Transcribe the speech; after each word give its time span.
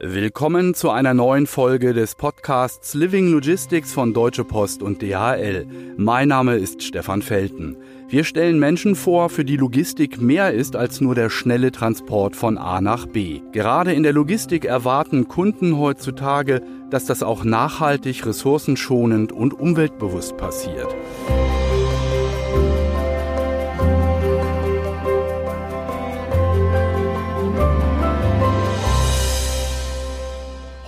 Willkommen 0.00 0.74
zu 0.74 0.90
einer 0.90 1.12
neuen 1.12 1.48
Folge 1.48 1.92
des 1.92 2.14
Podcasts 2.14 2.94
Living 2.94 3.32
Logistics 3.32 3.92
von 3.92 4.14
Deutsche 4.14 4.44
Post 4.44 4.80
und 4.80 5.02
DHL. 5.02 5.66
Mein 5.96 6.28
Name 6.28 6.54
ist 6.54 6.84
Stefan 6.84 7.20
Felten. 7.20 7.76
Wir 8.08 8.22
stellen 8.22 8.60
Menschen 8.60 8.94
vor, 8.94 9.28
für 9.28 9.44
die 9.44 9.56
Logistik 9.56 10.20
mehr 10.20 10.52
ist 10.52 10.76
als 10.76 11.00
nur 11.00 11.16
der 11.16 11.30
schnelle 11.30 11.72
Transport 11.72 12.36
von 12.36 12.58
A 12.58 12.80
nach 12.80 13.06
B. 13.06 13.40
Gerade 13.50 13.92
in 13.92 14.04
der 14.04 14.12
Logistik 14.12 14.64
erwarten 14.64 15.26
Kunden 15.26 15.76
heutzutage, 15.76 16.62
dass 16.90 17.04
das 17.04 17.24
auch 17.24 17.42
nachhaltig, 17.42 18.24
ressourcenschonend 18.24 19.32
und 19.32 19.52
umweltbewusst 19.52 20.36
passiert. 20.36 20.94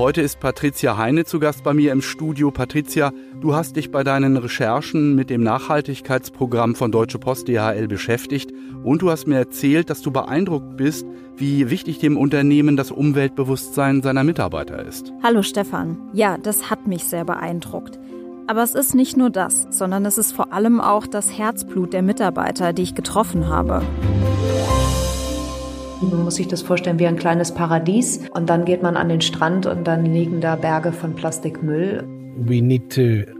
Heute 0.01 0.23
ist 0.23 0.41
Patricia 0.41 0.96
Heine 0.96 1.27
zu 1.27 1.40
Gast 1.40 1.63
bei 1.63 1.75
mir 1.75 1.93
im 1.93 2.00
Studio. 2.00 2.50
Patricia, 2.50 3.13
du 3.39 3.54
hast 3.54 3.77
dich 3.77 3.90
bei 3.90 4.03
deinen 4.03 4.39
Recherchen 4.39 5.14
mit 5.14 5.29
dem 5.29 5.43
Nachhaltigkeitsprogramm 5.43 6.75
von 6.75 6.90
Deutsche 6.90 7.18
Post 7.18 7.49
DHL 7.49 7.86
beschäftigt 7.86 8.50
und 8.82 9.03
du 9.03 9.11
hast 9.11 9.26
mir 9.26 9.36
erzählt, 9.36 9.90
dass 9.90 10.00
du 10.00 10.11
beeindruckt 10.11 10.79
bist, 10.79 11.04
wie 11.36 11.68
wichtig 11.68 11.99
dem 11.99 12.17
Unternehmen 12.17 12.79
das 12.79 12.90
Umweltbewusstsein 12.90 14.00
seiner 14.00 14.25
Mitarbeiter 14.25 14.82
ist. 14.86 15.13
Hallo 15.23 15.43
Stefan. 15.43 15.99
Ja, 16.14 16.39
das 16.39 16.71
hat 16.71 16.87
mich 16.87 17.04
sehr 17.04 17.26
beeindruckt. 17.26 17.98
Aber 18.46 18.62
es 18.62 18.75
ist 18.75 18.95
nicht 18.95 19.18
nur 19.18 19.29
das, 19.29 19.67
sondern 19.68 20.07
es 20.07 20.17
ist 20.17 20.32
vor 20.32 20.54
allem 20.54 20.81
auch 20.81 21.07
das 21.07 21.37
Herzblut 21.37 21.93
der 21.93 22.01
Mitarbeiter, 22.01 22.73
die 22.73 22.85
ich 22.85 22.95
getroffen 22.95 23.48
habe. 23.48 23.82
Man 26.03 26.25
muss 26.25 26.36
sich 26.36 26.49
das 26.49 26.63
vorstellen 26.63 26.99
wie 26.99 27.07
ein 27.07 27.17
kleines 27.17 27.53
Paradies. 27.53 28.21
Und 28.32 28.49
dann 28.49 28.64
geht 28.64 28.82
man 28.82 28.96
an 28.96 29.11
den 29.11 29.21
Strand 29.21 29.67
und 29.67 29.86
dann 29.86 30.07
liegen 30.07 30.40
da 30.40 30.57
Berge 30.57 30.93
von 30.93 31.14
Plastikmüll. 31.14 32.05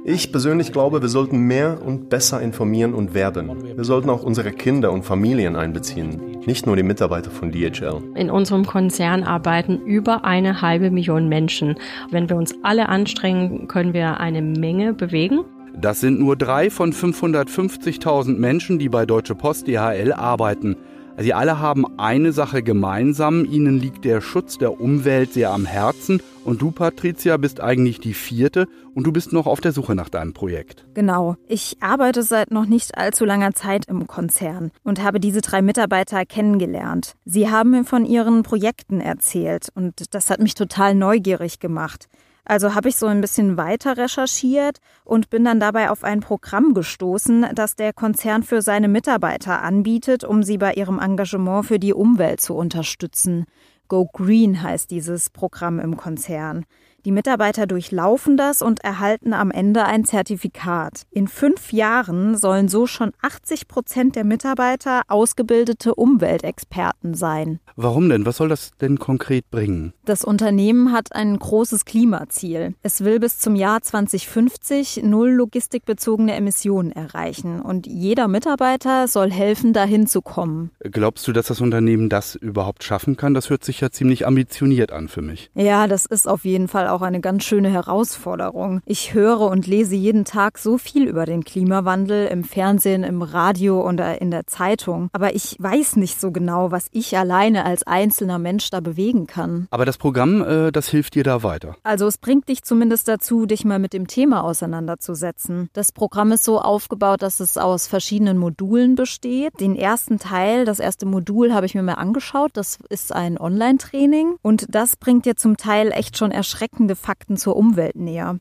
Ich 0.05 0.31
persönlich 0.31 0.73
glaube, 0.73 1.01
wir 1.01 1.09
sollten 1.09 1.39
mehr 1.39 1.79
und 1.83 2.11
besser 2.11 2.43
informieren 2.43 2.93
und 2.93 3.15
werben. 3.15 3.77
Wir 3.77 3.85
sollten 3.85 4.11
auch 4.11 4.23
unsere 4.23 4.51
Kinder 4.51 4.93
und 4.93 5.05
Familien 5.05 5.57
einbeziehen, 5.57 6.21
nicht 6.45 6.67
nur 6.67 6.77
die 6.77 6.83
Mitarbeiter 6.83 7.31
von 7.31 7.51
DHL. 7.51 8.03
In 8.17 8.31
unserem 8.31 8.67
Konzern 8.67 9.23
arbeiten 9.23 9.81
über 9.87 10.27
eine 10.27 10.61
halbe 10.61 10.91
Million 10.91 11.31
Menschen. 11.31 11.77
Wenn 12.11 12.29
wir 12.29 12.37
uns 12.37 12.55
alle 12.63 12.91
anstrengen, 12.91 13.69
können 13.69 13.95
wir 13.95 14.21
eine 14.21 14.43
Menge 14.43 14.93
bewegen. 14.93 15.45
Das 15.81 16.01
sind 16.01 16.21
nur 16.21 16.37
drei 16.37 16.69
von 16.69 16.93
550.000 16.93 18.37
Menschen, 18.37 18.79
die 18.79 18.91
bei 18.91 19.07
Deutsche 19.07 19.35
Post 19.35 19.67
DHL 19.67 20.13
arbeiten. 20.13 20.77
Sie 21.21 21.35
alle 21.35 21.59
haben 21.59 21.99
eine 21.99 22.33
Sache 22.33 22.63
gemeinsam, 22.63 23.45
ihnen 23.45 23.79
liegt 23.79 24.07
der 24.07 24.23
Schutz 24.23 24.57
der 24.57 24.81
Umwelt 24.81 25.35
sehr 25.35 25.51
am 25.51 25.67
Herzen 25.67 26.23
und 26.47 26.63
du, 26.63 26.71
Patricia, 26.71 27.37
bist 27.37 27.61
eigentlich 27.61 28.01
die 28.01 28.15
vierte 28.15 28.67
und 28.95 29.07
du 29.07 29.13
bist 29.13 29.35
noch 29.35 29.47
auf 29.47 29.61
der 29.61 29.73
Suche 29.73 29.95
nach 29.95 30.09
deinem 30.09 30.33
Projekt. 30.33 30.87
Genau. 30.95 31.37
Ich 31.47 31.77
arbeite 31.81 32.23
seit 32.23 32.51
noch 32.51 32.65
nicht 32.65 32.97
allzu 32.97 33.27
langer 33.27 33.53
Zeit 33.53 33.85
im 33.87 34.07
Konzern 34.07 34.71
und 34.83 35.03
habe 35.03 35.21
diese 35.21 35.43
drei 35.43 35.61
Mitarbeiter 35.61 36.25
kennengelernt. 36.25 37.17
Sie 37.27 37.51
haben 37.51 37.73
mir 37.73 37.85
von 37.85 38.07
ihren 38.07 38.43
Projekten 38.43 39.03
erzählt 39.03 39.69
und 39.75 40.15
das 40.15 40.31
hat 40.31 40.41
mich 40.41 40.55
total 40.55 40.95
neugierig 40.95 41.61
gemacht. 41.61 42.09
Also 42.45 42.75
habe 42.75 42.89
ich 42.89 42.97
so 42.97 43.07
ein 43.07 43.21
bisschen 43.21 43.57
weiter 43.57 43.97
recherchiert 43.97 44.79
und 45.05 45.31
bin 45.31 45.45
dann 45.45 45.61
dabei 45.61 45.91
auf 45.91 46.05
ein 46.05 46.21
Programm 46.21 46.75
gestoßen, 46.75 47.47
das 47.55 47.77
der 47.77 47.93
Konzern 47.93 48.43
für 48.43 48.63
seine 48.63 48.89
Mitarbeiter 48.89 49.63
anbietet, 49.63 50.25
um 50.25 50.43
sie 50.43 50.59
bei 50.59 50.75
ihrem 50.75 50.99
Engagement 50.99 51.67
für 51.67 51.79
die 51.79 51.95
Umwelt 51.95 52.41
zu 52.41 52.55
unterstützen. 52.55 53.47
Go 53.89 54.07
Green 54.07 54.63
heißt 54.63 54.91
dieses 54.91 55.31
Programm 55.31 55.81
im 55.81 55.97
Konzern. 55.97 56.65
Die 57.07 57.13
Mitarbeiter 57.13 57.67
durchlaufen 57.67 58.37
das 58.37 58.61
und 58.61 58.85
erhalten 58.85 59.33
am 59.33 59.51
Ende 59.51 59.85
ein 59.85 60.05
Zertifikat. 60.05 61.07
In 61.11 61.29
fünf 61.29 61.73
Jahren 61.73 62.37
sollen 62.37 62.69
so 62.69 62.87
schon 62.87 63.13
80 63.23 63.69
Prozent 63.69 64.17
der 64.17 64.25
Mitarbeiter 64.25 65.03
ausgebildete 65.09 65.95
Umweltexperten 65.95 67.15
sein. 67.15 67.61
Warum 67.77 68.11
denn? 68.11 68.27
Was 68.27 68.37
soll 68.37 68.51
das 68.51 68.73
denn 68.83 68.99
konkret 68.99 69.51
bringen? 69.51 69.95
Das 70.05 70.25
Unternehmen 70.25 70.93
hat 70.93 71.15
ein 71.15 71.39
großes 71.39 71.87
Klimaziel. 71.87 72.75
Es 72.83 73.03
will 73.03 73.19
bis 73.19 73.39
zum 73.39 73.55
Jahr 73.55 73.81
2050 73.81 75.03
null 75.03 75.31
logistikbezogene 75.31 76.35
Emissionen 76.35 76.93
erreichen 76.93 77.63
und 77.63 77.87
jeder 77.87 78.29
Mitarbeiter 78.29 79.09
soll 79.09 79.31
helfen, 79.31 79.73
dahin 79.73 80.07
zu 80.07 80.21
kommen. 80.21 80.71
Glaubst 80.81 81.27
du, 81.27 81.33
dass 81.33 81.47
das 81.47 81.63
Unternehmen 81.63 82.11
das 82.11 82.35
überhaupt 82.35 82.85
schaffen 82.85 83.17
kann? 83.17 83.33
Das 83.33 83.49
hört 83.49 83.65
sich 83.65 83.81
ja 83.81 83.91
ziemlich 83.91 84.27
ambitioniert 84.27 84.93
an 84.93 85.09
für 85.09 85.23
mich. 85.23 85.51
Ja, 85.55 85.87
das 85.87 86.05
ist 86.05 86.29
auf 86.29 86.45
jeden 86.45 86.69
Fall 86.69 86.90
auch 86.91 87.03
eine 87.03 87.21
ganz 87.21 87.45
schöne 87.45 87.71
Herausforderung. 87.71 88.81
Ich 88.85 89.15
höre 89.15 89.41
und 89.43 89.67
lese 89.67 89.95
jeden 89.95 90.25
Tag 90.25 90.59
so 90.59 90.79
viel 90.79 91.07
über 91.07 91.27
den 91.27 91.45
Klimawandel 91.45 92.27
im 92.27 92.45
Fernsehen, 92.45 93.05
im 93.05 93.23
Radio 93.23 93.81
und 93.81 94.01
in 94.01 94.31
der 94.31 94.47
Zeitung. 94.47 95.09
Aber 95.13 95.35
ich 95.35 95.57
weiß 95.59 95.97
nicht 95.97 96.21
so 96.21 96.31
genau, 96.31 96.71
was 96.71 96.89
ich 96.93 97.17
alleine 97.17 97.65
als 97.65 97.87
einzelner 97.87 98.39
Mensch 98.39 98.71
da 98.71 98.81
bewegen 98.81 99.27
kann. 99.27 99.67
Aber 99.71 99.85
das 99.85 99.99
Programm, 99.99 100.43
äh, 100.43 100.73
das 100.73 100.89
hilft 100.89 101.15
dir 101.15 101.25
da 101.25 101.43
weiter. 101.43 101.77
Also 101.83 102.07
es 102.07 102.19
bringt 102.19 102.49
dich 102.49 102.63
zumindest 102.63 103.09
dazu, 103.09 103.47
dich 103.47 103.65
mal 103.65 103.79
mit 103.79 103.93
dem 103.93 104.07
Thema 104.07 104.45
auseinanderzusetzen. 104.45 105.71
Das 105.73 105.93
Programm 105.93 106.33
ist 106.33 106.45
so 106.45 106.61
aufgebaut, 106.61 107.23
dass 107.23 107.41
es 107.41 107.57
aus 107.57 107.87
verschiedenen 107.87 108.39
Modulen 108.39 108.95
besteht. 108.95 109.61
Den 109.61 109.77
ersten 109.77 110.19
Teil, 110.19 110.65
das 110.65 110.81
erste 110.81 111.07
Modul 111.07 111.53
habe 111.53 111.67
ich 111.67 111.75
mir 111.75 111.83
mal 111.83 111.95
angeschaut. 111.95 112.51
Das 112.55 112.79
ist 112.89 113.15
ein 113.15 113.39
Online-Training 113.39 114.37
und 114.43 114.67
das 114.69 114.97
bringt 114.97 115.27
dir 115.27 115.37
zum 115.37 115.57
Teil 115.57 115.93
echt 115.93 116.17
schon 116.17 116.33
erschreckende 116.81 116.97
Fakten 116.97 117.37
zur 117.37 117.57
Umwelt 117.57 117.97
näher. 117.97 118.39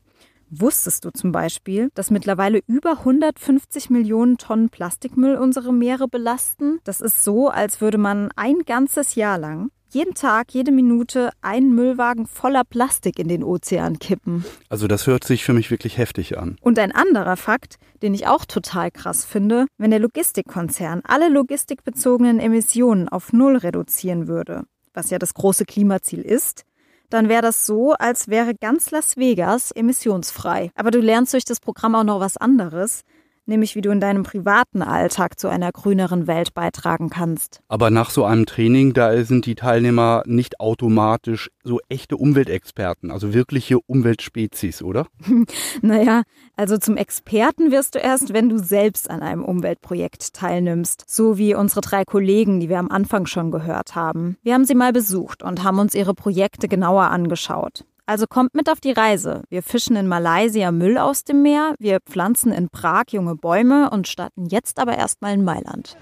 Wusstest 0.52 1.04
du 1.04 1.10
zum 1.10 1.30
Beispiel, 1.30 1.90
dass 1.94 2.10
mittlerweile 2.10 2.60
über 2.66 2.98
150 3.00 3.90
Millionen 3.90 4.36
Tonnen 4.36 4.68
Plastikmüll 4.68 5.36
unsere 5.36 5.72
Meere 5.72 6.08
belasten? 6.08 6.80
Das 6.84 7.00
ist 7.00 7.22
so, 7.22 7.48
als 7.48 7.80
würde 7.80 7.98
man 7.98 8.30
ein 8.34 8.60
ganzes 8.66 9.14
Jahr 9.14 9.38
lang 9.38 9.70
jeden 9.92 10.14
Tag, 10.14 10.54
jede 10.54 10.70
Minute 10.70 11.30
einen 11.40 11.74
Müllwagen 11.74 12.28
voller 12.28 12.62
Plastik 12.62 13.18
in 13.18 13.26
den 13.26 13.42
Ozean 13.42 13.98
kippen. 13.98 14.44
Also 14.68 14.86
das 14.86 15.08
hört 15.08 15.24
sich 15.24 15.42
für 15.42 15.52
mich 15.52 15.72
wirklich 15.72 15.98
heftig 15.98 16.38
an. 16.38 16.56
Und 16.60 16.78
ein 16.78 16.92
anderer 16.92 17.36
Fakt, 17.36 17.74
den 18.00 18.14
ich 18.14 18.28
auch 18.28 18.44
total 18.44 18.92
krass 18.92 19.24
finde, 19.24 19.66
wenn 19.78 19.90
der 19.90 19.98
Logistikkonzern 19.98 21.00
alle 21.02 21.28
logistikbezogenen 21.28 22.38
Emissionen 22.38 23.08
auf 23.08 23.32
Null 23.32 23.56
reduzieren 23.56 24.28
würde, 24.28 24.62
was 24.94 25.10
ja 25.10 25.18
das 25.18 25.34
große 25.34 25.64
Klimaziel 25.64 26.20
ist, 26.20 26.62
dann 27.10 27.28
wäre 27.28 27.42
das 27.42 27.66
so, 27.66 27.92
als 27.92 28.28
wäre 28.28 28.54
ganz 28.54 28.90
Las 28.90 29.16
Vegas 29.16 29.70
emissionsfrei. 29.72 30.70
Aber 30.74 30.90
du 30.90 31.00
lernst 31.00 31.34
durch 31.34 31.44
das 31.44 31.60
Programm 31.60 31.94
auch 31.94 32.04
noch 32.04 32.20
was 32.20 32.36
anderes, 32.36 33.02
nämlich 33.50 33.76
wie 33.76 33.82
du 33.82 33.90
in 33.90 34.00
deinem 34.00 34.22
privaten 34.22 34.80
Alltag 34.80 35.38
zu 35.38 35.48
einer 35.48 35.72
grüneren 35.72 36.26
Welt 36.26 36.54
beitragen 36.54 37.10
kannst. 37.10 37.60
Aber 37.68 37.90
nach 37.90 38.08
so 38.08 38.24
einem 38.24 38.46
Training, 38.46 38.94
da 38.94 39.22
sind 39.24 39.44
die 39.44 39.54
Teilnehmer 39.54 40.22
nicht 40.24 40.60
automatisch 40.60 41.50
so 41.62 41.80
echte 41.90 42.16
Umweltexperten, 42.16 43.10
also 43.10 43.34
wirkliche 43.34 43.78
Umweltspezies, 43.78 44.82
oder? 44.82 45.06
naja, 45.82 46.22
also 46.56 46.78
zum 46.78 46.96
Experten 46.96 47.70
wirst 47.70 47.94
du 47.94 47.98
erst, 47.98 48.32
wenn 48.32 48.48
du 48.48 48.58
selbst 48.58 49.10
an 49.10 49.20
einem 49.20 49.44
Umweltprojekt 49.44 50.32
teilnimmst, 50.32 51.04
so 51.06 51.36
wie 51.36 51.54
unsere 51.54 51.82
drei 51.82 52.04
Kollegen, 52.04 52.60
die 52.60 52.68
wir 52.68 52.78
am 52.78 52.90
Anfang 52.90 53.26
schon 53.26 53.50
gehört 53.50 53.94
haben. 53.94 54.36
Wir 54.42 54.54
haben 54.54 54.64
sie 54.64 54.74
mal 54.74 54.92
besucht 54.92 55.42
und 55.42 55.62
haben 55.62 55.78
uns 55.78 55.94
ihre 55.94 56.14
Projekte 56.14 56.68
genauer 56.68 57.04
angeschaut. 57.04 57.84
Also 58.10 58.26
kommt 58.26 58.56
mit 58.56 58.68
auf 58.68 58.80
die 58.80 58.90
Reise. 58.90 59.44
Wir 59.50 59.62
fischen 59.62 59.94
in 59.94 60.08
Malaysia 60.08 60.72
Müll 60.72 60.98
aus 60.98 61.22
dem 61.22 61.42
Meer, 61.42 61.76
wir 61.78 62.00
pflanzen 62.00 62.50
in 62.50 62.68
Prag 62.68 63.04
junge 63.10 63.36
Bäume 63.36 63.88
und 63.88 64.08
starten 64.08 64.46
jetzt 64.46 64.80
aber 64.80 64.98
erstmal 64.98 65.32
in 65.32 65.44
Mailand. 65.44 65.96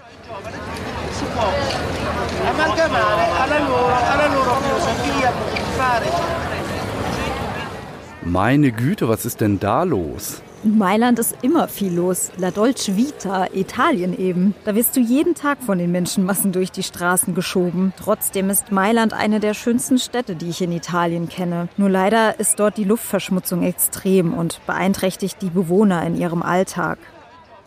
Meine 8.23 8.71
Güte, 8.71 9.07
was 9.07 9.25
ist 9.25 9.39
denn 9.39 9.59
da 9.59 9.83
los? 9.83 10.41
In 10.61 10.77
Mailand 10.77 11.19
ist 11.19 11.37
immer 11.41 11.69
viel 11.69 11.93
los. 11.93 12.31
La 12.37 12.51
Dolce 12.51 12.97
Vita, 12.97 13.47
Italien 13.53 14.17
eben. 14.17 14.53
Da 14.65 14.75
wirst 14.75 14.93
du 14.97 14.99
jeden 14.99 15.33
Tag 15.33 15.63
von 15.63 15.77
den 15.77 15.93
Menschenmassen 15.93 16.51
durch 16.51 16.69
die 16.69 16.83
Straßen 16.83 17.33
geschoben. 17.33 17.93
Trotzdem 17.97 18.49
ist 18.49 18.69
Mailand 18.69 19.13
eine 19.13 19.39
der 19.39 19.53
schönsten 19.53 19.99
Städte, 19.99 20.35
die 20.35 20.49
ich 20.49 20.61
in 20.61 20.73
Italien 20.73 21.29
kenne. 21.29 21.69
Nur 21.77 21.89
leider 21.89 22.41
ist 22.41 22.59
dort 22.59 22.75
die 22.75 22.83
Luftverschmutzung 22.83 23.63
extrem 23.63 24.33
und 24.33 24.59
beeinträchtigt 24.67 25.41
die 25.41 25.49
Bewohner 25.49 26.05
in 26.05 26.17
ihrem 26.17 26.43
Alltag. 26.43 26.97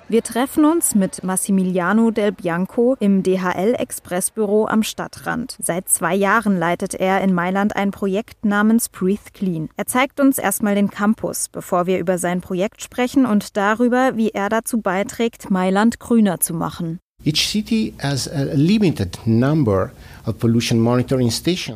Wir 0.09 0.23
treffen 0.23 0.65
uns 0.65 0.95
mit 0.95 1.23
Massimiliano 1.25 2.11
Del 2.11 2.33
Bianco 2.33 2.97
im 3.01 3.23
DHL 3.23 3.75
Expressbüro 3.79 4.67
am 4.67 4.83
Stadtrand. 4.83 5.57
Seit 5.61 5.89
zwei 5.89 6.15
Jahren 6.15 6.59
leitet 6.59 6.95
er 6.95 7.21
in 7.23 7.33
Mailand 7.33 7.77
ein 7.77 7.93
Projekt 7.93 8.45
namens 8.45 8.89
Breathe 8.89 9.31
Clean. 9.33 9.69
Er 9.77 9.87
zeigt 9.87 10.21
uns 10.21 10.39
erstmal 10.39 10.75
den 10.75 10.91
Campus, 10.91 11.49
bevor 11.49 11.87
wir 11.87 11.99
über 11.99 12.19
sein 12.19 12.41
Projekt 12.41 12.83
sprechen 12.83 13.25
und 13.25 13.57
darüber, 13.57 14.17
wie 14.17 14.31
er 14.31 14.49
dazu 14.49 14.81
beiträgt, 14.81 15.51
Mailand 15.51 15.99
grüner 15.99 16.41
zu 16.41 16.53
machen. 16.53 16.99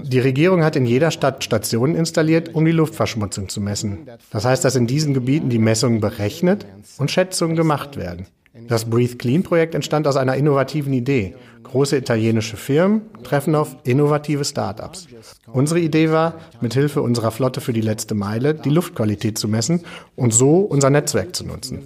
Die 0.04 0.18
Regierung 0.18 0.64
hat 0.64 0.76
in 0.76 0.86
jeder 0.86 1.10
Stadt 1.10 1.44
Stationen 1.44 1.94
installiert, 1.94 2.54
um 2.54 2.64
die 2.64 2.72
Luftverschmutzung 2.72 3.48
zu 3.48 3.60
messen. 3.60 4.08
Das 4.30 4.44
heißt, 4.44 4.64
dass 4.64 4.76
in 4.76 4.86
diesen 4.86 5.14
Gebieten 5.14 5.48
die 5.48 5.58
Messungen 5.58 6.00
berechnet 6.00 6.66
und 6.98 7.10
Schätzungen 7.10 7.56
gemacht 7.56 7.96
werden. 7.96 8.26
Das 8.68 8.86
Breathe 8.86 9.16
Clean 9.16 9.42
Projekt 9.42 9.74
entstand 9.74 10.06
aus 10.06 10.16
einer 10.16 10.34
innovativen 10.34 10.92
Idee. 10.92 11.34
Große 11.66 11.96
italienische 11.96 12.56
Firmen 12.56 13.02
treffen 13.24 13.56
auf 13.56 13.76
innovative 13.82 14.44
Start-ups. 14.44 15.08
Unsere 15.52 15.80
Idee 15.80 16.10
war, 16.10 16.34
mithilfe 16.60 17.02
unserer 17.02 17.32
Flotte 17.32 17.60
für 17.60 17.72
die 17.72 17.80
letzte 17.80 18.14
Meile 18.14 18.54
die 18.54 18.70
Luftqualität 18.70 19.36
zu 19.36 19.48
messen 19.48 19.82
und 20.14 20.32
so 20.32 20.58
unser 20.58 20.90
Netzwerk 20.90 21.34
zu 21.34 21.44
nutzen. 21.44 21.82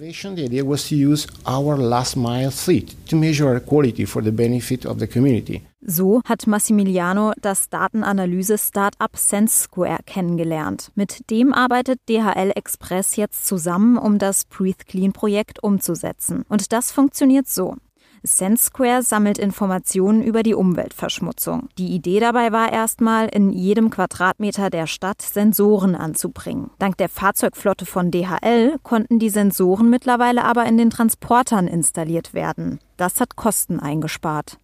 So 5.83 6.21
hat 6.25 6.45
Massimiliano 6.45 7.33
das 7.41 7.69
Datenanalyse-Startup 7.69 9.17
SenseSquare 9.17 9.99
kennengelernt. 10.05 10.91
Mit 10.93 11.31
dem 11.31 11.53
arbeitet 11.53 11.99
DHL 12.07 12.51
Express 12.53 13.15
jetzt 13.15 13.47
zusammen, 13.47 13.97
um 13.97 14.19
das 14.19 14.45
Breathe 14.45 14.85
Clean 14.85 15.11
Projekt 15.11 15.63
umzusetzen. 15.63 16.45
Und 16.47 16.71
das 16.71 16.91
funktioniert 16.91 17.47
so. 17.47 17.77
SenseSquare 18.23 19.03
sammelt 19.03 19.37
Informationen 19.37 20.21
über 20.21 20.43
die 20.43 20.53
Umweltverschmutzung. 20.53 21.69
Die 21.77 21.87
Idee 21.87 22.19
dabei 22.19 22.51
war 22.51 22.71
erstmal, 22.71 23.27
in 23.27 23.51
jedem 23.51 23.89
Quadratmeter 23.89 24.69
der 24.69 24.87
Stadt 24.87 25.21
Sensoren 25.21 25.95
anzubringen. 25.95 26.69
Dank 26.79 26.97
der 26.97 27.09
Fahrzeugflotte 27.09 27.85
von 27.85 28.11
DHL 28.11 28.77
konnten 28.83 29.19
die 29.19 29.29
Sensoren 29.29 29.89
mittlerweile 29.89 30.43
aber 30.43 30.65
in 30.65 30.77
den 30.77 30.89
Transportern 30.89 31.67
installiert 31.67 32.33
werden. 32.33 32.79
Das 32.97 33.19
hat 33.19 33.35
Kosten 33.35 33.79
eingespart. 33.79 34.57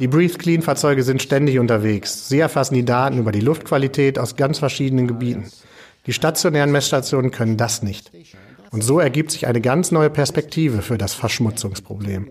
Die 0.00 0.08
Breathe 0.08 0.38
Clean 0.38 0.62
Fahrzeuge 0.62 1.02
sind 1.02 1.22
ständig 1.22 1.58
unterwegs. 1.58 2.28
Sie 2.28 2.38
erfassen 2.38 2.74
die 2.74 2.84
Daten 2.84 3.18
über 3.18 3.30
die 3.30 3.40
Luftqualität 3.40 4.18
aus 4.18 4.36
ganz 4.36 4.58
verschiedenen 4.58 5.06
Gebieten. 5.06 5.50
Die 6.06 6.12
stationären 6.12 6.72
Messstationen 6.72 7.30
können 7.30 7.56
das 7.56 7.82
nicht. 7.82 8.10
Und 8.70 8.82
so 8.82 8.98
ergibt 8.98 9.30
sich 9.30 9.46
eine 9.46 9.60
ganz 9.60 9.92
neue 9.92 10.10
Perspektive 10.10 10.82
für 10.82 10.98
das 10.98 11.14
Verschmutzungsproblem. 11.14 12.30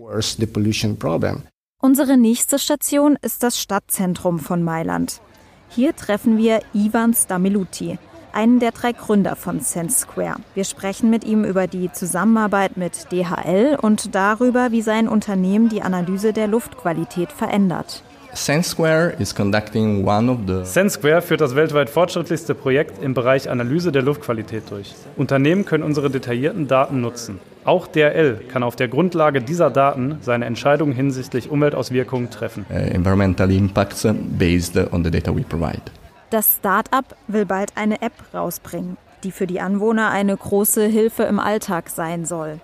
Unsere 1.80 2.16
nächste 2.16 2.58
Station 2.58 3.18
ist 3.20 3.42
das 3.42 3.60
Stadtzentrum 3.60 4.38
von 4.38 4.62
Mailand. 4.62 5.20
Hier 5.68 5.94
treffen 5.94 6.38
wir 6.38 6.60
Ivan 6.72 7.12
Stamiluti, 7.12 7.98
einen 8.32 8.60
der 8.60 8.72
drei 8.72 8.92
Gründer 8.92 9.36
von 9.36 9.60
Sense 9.60 10.00
Square. 10.00 10.36
Wir 10.54 10.64
sprechen 10.64 11.10
mit 11.10 11.24
ihm 11.24 11.44
über 11.44 11.66
die 11.66 11.90
Zusammenarbeit 11.92 12.76
mit 12.76 13.12
DHL 13.12 13.78
und 13.80 14.14
darüber, 14.14 14.70
wie 14.72 14.82
sein 14.82 15.08
Unternehmen 15.08 15.68
die 15.68 15.82
Analyse 15.82 16.32
der 16.32 16.46
Luftqualität 16.46 17.32
verändert. 17.32 18.02
SenseSquare 18.36 19.12
führt 21.22 21.40
das 21.40 21.56
weltweit 21.56 21.90
fortschrittlichste 21.90 22.54
Projekt 22.54 23.02
im 23.02 23.14
Bereich 23.14 23.48
Analyse 23.48 23.92
der 23.92 24.02
Luftqualität 24.02 24.70
durch. 24.70 24.94
Unternehmen 25.16 25.64
können 25.64 25.82
unsere 25.82 26.10
detaillierten 26.10 26.68
Daten 26.68 27.00
nutzen. 27.00 27.40
Auch 27.64 27.86
DRL 27.88 28.42
kann 28.48 28.62
auf 28.62 28.76
der 28.76 28.88
Grundlage 28.88 29.40
dieser 29.42 29.70
Daten 29.70 30.18
seine 30.20 30.44
Entscheidungen 30.44 30.92
hinsichtlich 30.92 31.50
Umweltauswirkungen 31.50 32.30
treffen. 32.30 32.64
Uh, 32.70 32.74
environmental 32.74 33.50
impacts 33.50 34.06
based 34.38 34.76
on 34.92 35.02
the 35.02 35.10
data 35.10 35.34
we 35.34 35.42
provide. 35.42 35.82
Das 36.30 36.56
Start-up 36.58 37.16
will 37.26 37.46
bald 37.46 37.72
eine 37.76 38.02
App 38.02 38.12
rausbringen, 38.34 38.96
die 39.24 39.32
für 39.32 39.46
die 39.46 39.60
Anwohner 39.60 40.10
eine 40.10 40.36
große 40.36 40.84
Hilfe 40.86 41.22
im 41.24 41.38
Alltag 41.38 41.88
sein 41.88 42.24
soll. 42.24 42.60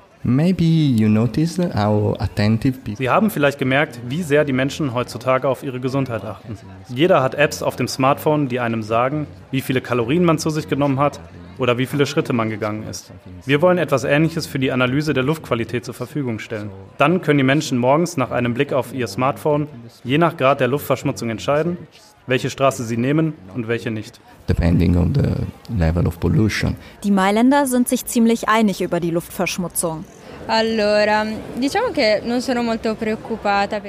Sie 2.96 3.10
haben 3.10 3.30
vielleicht 3.30 3.58
gemerkt, 3.58 4.00
wie 4.08 4.22
sehr 4.22 4.44
die 4.44 4.52
Menschen 4.52 4.94
heutzutage 4.94 5.48
auf 5.48 5.64
ihre 5.64 5.80
Gesundheit 5.80 6.24
achten. 6.24 6.56
Jeder 6.88 7.22
hat 7.22 7.34
Apps 7.34 7.62
auf 7.62 7.74
dem 7.74 7.88
Smartphone, 7.88 8.48
die 8.48 8.60
einem 8.60 8.82
sagen, 8.82 9.26
wie 9.50 9.60
viele 9.60 9.80
Kalorien 9.80 10.24
man 10.24 10.38
zu 10.38 10.50
sich 10.50 10.69
genommen 10.69 11.00
hat 11.00 11.20
oder 11.58 11.76
wie 11.78 11.86
viele 11.86 12.06
Schritte 12.06 12.32
man 12.32 12.50
gegangen 12.50 12.84
ist. 12.88 13.12
Wir 13.44 13.62
wollen 13.62 13.78
etwas 13.78 14.04
Ähnliches 14.04 14.46
für 14.46 14.58
die 14.58 14.72
Analyse 14.72 15.12
der 15.12 15.22
Luftqualität 15.22 15.84
zur 15.84 15.94
Verfügung 15.94 16.38
stellen. 16.38 16.70
Dann 16.98 17.20
können 17.22 17.38
die 17.38 17.44
Menschen 17.44 17.78
morgens 17.78 18.16
nach 18.16 18.30
einem 18.30 18.54
Blick 18.54 18.72
auf 18.72 18.94
ihr 18.94 19.06
Smartphone 19.06 19.66
je 20.04 20.19
nach 20.19 20.36
Grad 20.36 20.60
der 20.60 20.69
Luftverschmutzung 20.69 21.30
entscheiden, 21.30 21.78
welche 22.26 22.50
Straße 22.50 22.84
sie 22.84 22.96
nehmen 22.96 23.34
und 23.54 23.69
welche 23.69 23.90
nicht. 23.90 24.20
Depending 24.48 24.96
on 24.96 25.14
the 25.14 25.76
level 25.78 26.06
of 26.06 26.19
pollution. 26.19 26.76
Die 27.04 27.10
Mailänder 27.10 27.66
sind 27.66 27.88
sich 27.88 28.04
ziemlich 28.06 28.48
einig 28.48 28.80
über 28.80 29.00
die 29.00 29.10
Luftverschmutzung. 29.10 30.04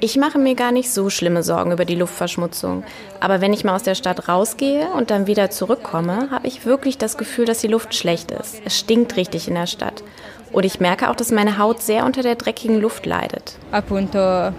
Ich 0.01 0.17
mache 0.17 0.37
mir 0.37 0.55
gar 0.55 0.71
nicht 0.71 0.91
so 0.91 1.09
schlimme 1.09 1.41
Sorgen 1.41 1.71
über 1.71 1.85
die 1.85 1.95
Luftverschmutzung. 1.95 2.83
Aber 3.19 3.41
wenn 3.41 3.53
ich 3.53 3.63
mal 3.63 3.75
aus 3.75 3.83
der 3.83 3.95
Stadt 3.95 4.29
rausgehe 4.29 4.87
und 4.91 5.09
dann 5.09 5.25
wieder 5.25 5.49
zurückkomme, 5.49 6.29
habe 6.29 6.47
ich 6.47 6.65
wirklich 6.65 6.99
das 6.99 7.17
Gefühl, 7.17 7.45
dass 7.45 7.59
die 7.59 7.67
Luft 7.67 7.95
schlecht 7.95 8.29
ist. 8.29 8.61
Es 8.65 8.77
stinkt 8.77 9.15
richtig 9.15 9.47
in 9.47 9.55
der 9.55 9.67
Stadt. 9.67 10.03
Und 10.51 10.65
ich 10.65 10.79
merke 10.79 11.09
auch, 11.09 11.15
dass 11.15 11.31
meine 11.31 11.57
Haut 11.57 11.81
sehr 11.81 12.05
unter 12.05 12.21
der 12.21 12.35
dreckigen 12.35 12.79
Luft 12.79 13.07
leidet. 13.07 13.57
Appunto, 13.71 14.53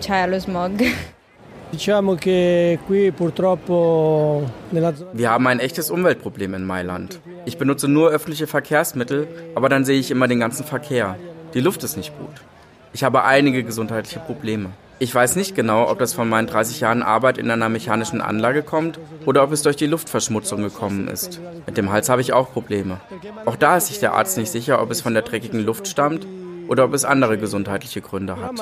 c'è 0.00 0.26
lo 0.28 0.38
smog. 0.38 0.70
Wir 5.12 5.30
haben 5.30 5.46
ein 5.46 5.60
echtes 5.60 5.90
Umweltproblem 5.90 6.54
in 6.54 6.64
Mailand. 6.64 7.20
Ich 7.44 7.58
benutze 7.58 7.88
nur 7.88 8.10
öffentliche 8.10 8.46
Verkehrsmittel, 8.46 9.26
aber 9.54 9.68
dann 9.68 9.84
sehe 9.84 9.98
ich 9.98 10.10
immer 10.10 10.28
den 10.28 10.40
ganzen 10.40 10.64
Verkehr. 10.64 11.16
Die 11.54 11.60
Luft 11.60 11.84
ist 11.84 11.96
nicht 11.96 12.16
gut. 12.18 12.42
Ich 12.92 13.04
habe 13.04 13.24
einige 13.24 13.64
gesundheitliche 13.64 14.20
Probleme. 14.20 14.70
Ich 15.00 15.12
weiß 15.12 15.34
nicht 15.36 15.56
genau, 15.56 15.90
ob 15.90 15.98
das 15.98 16.14
von 16.14 16.28
meinen 16.28 16.46
30 16.46 16.80
Jahren 16.80 17.02
Arbeit 17.02 17.38
in 17.38 17.50
einer 17.50 17.68
mechanischen 17.68 18.20
Anlage 18.20 18.62
kommt 18.62 19.00
oder 19.26 19.42
ob 19.42 19.50
es 19.50 19.62
durch 19.62 19.76
die 19.76 19.86
Luftverschmutzung 19.86 20.62
gekommen 20.62 21.08
ist. 21.08 21.40
Mit 21.66 21.76
dem 21.76 21.90
Hals 21.90 22.08
habe 22.08 22.20
ich 22.20 22.32
auch 22.32 22.52
Probleme. 22.52 23.00
Auch 23.44 23.56
da 23.56 23.76
ist 23.76 23.88
sich 23.88 23.98
der 23.98 24.14
Arzt 24.14 24.38
nicht 24.38 24.50
sicher, 24.50 24.80
ob 24.80 24.90
es 24.90 25.00
von 25.00 25.12
der 25.12 25.22
dreckigen 25.22 25.64
Luft 25.64 25.88
stammt 25.88 26.26
oder 26.68 26.84
ob 26.84 26.94
es 26.94 27.04
andere 27.04 27.38
gesundheitliche 27.38 28.00
Gründe 28.00 28.36
hat. 28.36 28.52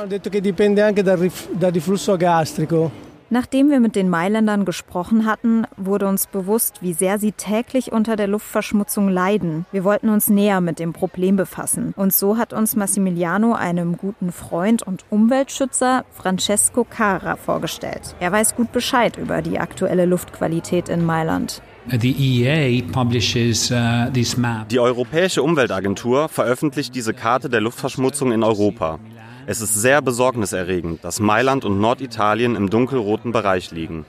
Nachdem 3.32 3.70
wir 3.70 3.80
mit 3.80 3.96
den 3.96 4.10
Mailändern 4.10 4.66
gesprochen 4.66 5.24
hatten, 5.24 5.66
wurde 5.78 6.06
uns 6.06 6.26
bewusst, 6.26 6.82
wie 6.82 6.92
sehr 6.92 7.18
sie 7.18 7.32
täglich 7.32 7.90
unter 7.90 8.14
der 8.14 8.26
Luftverschmutzung 8.26 9.08
leiden. 9.08 9.64
Wir 9.72 9.84
wollten 9.84 10.10
uns 10.10 10.28
näher 10.28 10.60
mit 10.60 10.78
dem 10.78 10.92
Problem 10.92 11.36
befassen. 11.36 11.94
Und 11.96 12.12
so 12.12 12.36
hat 12.36 12.52
uns 12.52 12.76
Massimiliano 12.76 13.54
einem 13.54 13.96
guten 13.96 14.32
Freund 14.32 14.82
und 14.82 15.06
Umweltschützer 15.08 16.04
Francesco 16.10 16.84
Cara 16.84 17.36
vorgestellt. 17.36 18.14
Er 18.20 18.32
weiß 18.32 18.54
gut 18.54 18.70
Bescheid 18.70 19.16
über 19.16 19.40
die 19.40 19.58
aktuelle 19.58 20.04
Luftqualität 20.04 20.90
in 20.90 21.02
Mailand. 21.02 21.62
E 21.90 21.96
uh, 21.96 21.98
die 24.70 24.78
Europäische 24.78 25.42
Umweltagentur 25.42 26.28
veröffentlicht 26.28 26.94
diese 26.94 27.12
Karte 27.12 27.48
der 27.48 27.60
Luftverschmutzung 27.60 28.30
in 28.30 28.44
Europa. 28.44 29.00
Es 29.46 29.60
ist 29.60 29.74
sehr 29.74 30.00
besorgniserregend, 30.00 31.02
dass 31.02 31.18
Mailand 31.18 31.64
und 31.64 31.80
Norditalien 31.80 32.54
im 32.54 32.70
dunkelroten 32.70 33.32
Bereich 33.32 33.72
liegen. 33.72 34.04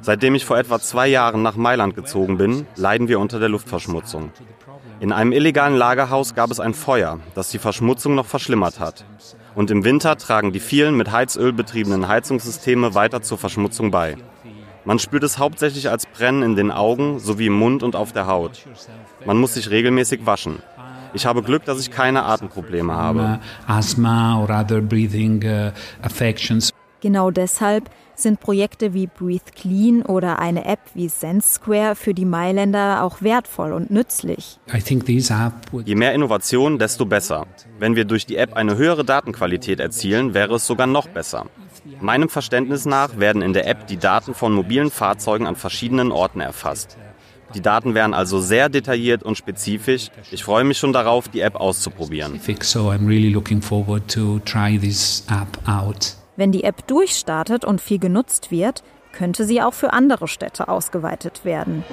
Seitdem 0.00 0.34
ich 0.34 0.44
vor 0.44 0.58
etwa 0.58 0.80
zwei 0.80 1.06
Jahren 1.06 1.42
nach 1.42 1.54
Mailand 1.54 1.94
gezogen 1.94 2.36
bin, 2.36 2.66
leiden 2.74 3.06
wir 3.06 3.20
unter 3.20 3.38
der 3.38 3.48
Luftverschmutzung. 3.48 4.32
In 4.98 5.12
einem 5.12 5.30
illegalen 5.30 5.76
Lagerhaus 5.76 6.34
gab 6.34 6.50
es 6.50 6.58
ein 6.58 6.74
Feuer, 6.74 7.20
das 7.36 7.48
die 7.50 7.58
Verschmutzung 7.58 8.16
noch 8.16 8.26
verschlimmert 8.26 8.80
hat. 8.80 9.04
Und 9.54 9.70
im 9.70 9.84
Winter 9.84 10.16
tragen 10.16 10.52
die 10.52 10.58
vielen 10.58 10.96
mit 10.96 11.12
Heizöl 11.12 11.52
betriebenen 11.52 12.08
Heizungssysteme 12.08 12.96
weiter 12.96 13.22
zur 13.22 13.38
Verschmutzung 13.38 13.92
bei. 13.92 14.16
Man 14.84 14.98
spürt 14.98 15.22
es 15.22 15.38
hauptsächlich 15.38 15.88
als 15.88 16.06
Brennen 16.06 16.42
in 16.42 16.56
den 16.56 16.70
Augen 16.70 17.18
sowie 17.18 17.46
im 17.46 17.54
Mund 17.54 17.82
und 17.82 17.96
auf 17.96 18.12
der 18.12 18.26
Haut. 18.26 18.66
Man 19.24 19.38
muss 19.38 19.54
sich 19.54 19.70
regelmäßig 19.70 20.26
waschen. 20.26 20.58
Ich 21.14 21.26
habe 21.26 21.42
Glück, 21.42 21.64
dass 21.64 21.80
ich 21.80 21.90
keine 21.90 22.24
Atemprobleme 22.24 22.92
habe. 22.94 23.38
Asthma 23.66 24.38
or 24.38 24.50
other 24.50 24.80
breathing 24.80 25.42
uh, 25.44 25.70
affections. 26.02 26.70
Genau 27.00 27.30
deshalb 27.30 27.90
sind 28.14 28.40
Projekte 28.40 28.94
wie 28.94 29.06
Breathe 29.06 29.52
Clean 29.54 30.02
oder 30.02 30.38
eine 30.38 30.64
App 30.64 30.80
wie 30.94 31.08
Sense 31.08 31.54
Square 31.54 31.96
für 31.96 32.14
die 32.14 32.24
Mailänder 32.24 33.02
auch 33.02 33.22
wertvoll 33.22 33.72
und 33.72 33.90
nützlich. 33.90 34.58
Je 35.84 35.94
mehr 35.94 36.14
Innovation, 36.14 36.78
desto 36.78 37.06
besser. 37.06 37.46
Wenn 37.78 37.96
wir 37.96 38.04
durch 38.04 38.26
die 38.26 38.36
App 38.36 38.54
eine 38.54 38.76
höhere 38.76 39.04
Datenqualität 39.04 39.80
erzielen, 39.80 40.34
wäre 40.34 40.54
es 40.54 40.66
sogar 40.66 40.86
noch 40.86 41.08
besser. 41.08 41.46
Meinem 42.00 42.28
Verständnis 42.28 42.84
nach 42.84 43.18
werden 43.18 43.42
in 43.42 43.52
der 43.52 43.66
App 43.66 43.86
die 43.86 43.96
Daten 43.96 44.34
von 44.34 44.52
mobilen 44.52 44.90
Fahrzeugen 44.90 45.46
an 45.46 45.56
verschiedenen 45.56 46.12
Orten 46.12 46.40
erfasst. 46.40 46.96
Die 47.54 47.60
Daten 47.60 47.94
wären 47.94 48.14
also 48.14 48.40
sehr 48.40 48.68
detailliert 48.68 49.22
und 49.22 49.36
spezifisch. 49.36 50.10
Ich 50.30 50.42
freue 50.42 50.64
mich 50.64 50.78
schon 50.78 50.92
darauf, 50.92 51.28
die 51.28 51.40
App 51.40 51.56
auszuprobieren. 51.56 52.40
Wenn 56.36 56.52
die 56.52 56.64
App 56.64 56.86
durchstartet 56.88 57.64
und 57.64 57.80
viel 57.80 57.98
genutzt 57.98 58.50
wird, 58.50 58.82
könnte 59.12 59.44
sie 59.44 59.62
auch 59.62 59.74
für 59.74 59.92
andere 59.92 60.26
Städte 60.26 60.68
ausgeweitet 60.68 61.44
werden. 61.44 61.84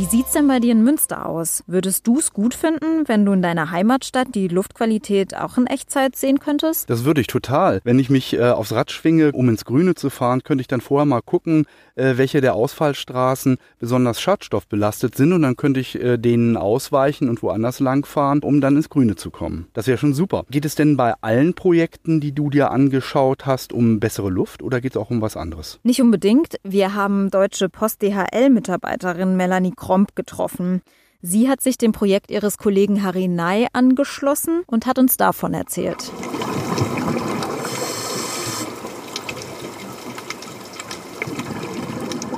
Wie 0.00 0.06
sieht's 0.06 0.32
denn 0.32 0.48
bei 0.48 0.60
dir 0.60 0.72
in 0.72 0.82
Münster 0.82 1.26
aus? 1.26 1.62
Würdest 1.66 2.06
du 2.06 2.20
es 2.20 2.32
gut 2.32 2.54
finden, 2.54 3.06
wenn 3.06 3.26
du 3.26 3.32
in 3.32 3.42
deiner 3.42 3.70
Heimatstadt 3.70 4.28
die 4.34 4.48
Luftqualität 4.48 5.36
auch 5.36 5.58
in 5.58 5.66
Echtzeit 5.66 6.16
sehen 6.16 6.38
könntest? 6.38 6.88
Das 6.88 7.04
würde 7.04 7.20
ich 7.20 7.26
total. 7.26 7.82
Wenn 7.84 7.98
ich 7.98 8.08
mich 8.08 8.32
äh, 8.32 8.48
aufs 8.48 8.72
Rad 8.72 8.90
schwinge, 8.90 9.32
um 9.32 9.50
ins 9.50 9.66
Grüne 9.66 9.94
zu 9.94 10.08
fahren, 10.08 10.42
könnte 10.42 10.62
ich 10.62 10.68
dann 10.68 10.80
vorher 10.80 11.04
mal 11.04 11.20
gucken, 11.20 11.66
äh, 12.00 12.18
welche 12.18 12.40
der 12.40 12.54
Ausfallstraßen 12.54 13.58
besonders 13.78 14.20
schadstoffbelastet 14.20 15.14
sind 15.14 15.32
und 15.32 15.42
dann 15.42 15.56
könnte 15.56 15.80
ich 15.80 16.00
äh, 16.00 16.16
denen 16.16 16.56
ausweichen 16.56 17.28
und 17.28 17.42
woanders 17.42 17.80
langfahren, 17.80 18.40
um 18.42 18.60
dann 18.60 18.76
ins 18.76 18.88
Grüne 18.88 19.16
zu 19.16 19.30
kommen. 19.30 19.66
Das 19.74 19.86
wäre 19.86 19.98
schon 19.98 20.14
super. 20.14 20.44
Geht 20.50 20.64
es 20.64 20.74
denn 20.74 20.96
bei 20.96 21.14
allen 21.20 21.54
Projekten, 21.54 22.20
die 22.20 22.32
du 22.32 22.50
dir 22.50 22.70
angeschaut 22.70 23.46
hast, 23.46 23.72
um 23.72 24.00
bessere 24.00 24.30
Luft 24.30 24.62
oder 24.62 24.80
geht 24.80 24.92
es 24.92 24.96
auch 24.96 25.10
um 25.10 25.20
was 25.20 25.36
anderes? 25.36 25.78
Nicht 25.82 26.00
unbedingt. 26.00 26.56
Wir 26.62 26.94
haben 26.94 27.30
Deutsche 27.30 27.68
Post 27.68 28.02
DHL-Mitarbeiterin 28.02 29.36
Melanie 29.36 29.74
Kromp 29.76 30.16
getroffen. 30.16 30.82
Sie 31.22 31.50
hat 31.50 31.60
sich 31.60 31.76
dem 31.76 31.92
Projekt 31.92 32.30
ihres 32.30 32.56
Kollegen 32.56 33.02
Harry 33.02 33.28
Ney 33.28 33.66
angeschlossen 33.74 34.62
und 34.66 34.86
hat 34.86 34.98
uns 34.98 35.18
davon 35.18 35.52
erzählt. 35.52 36.10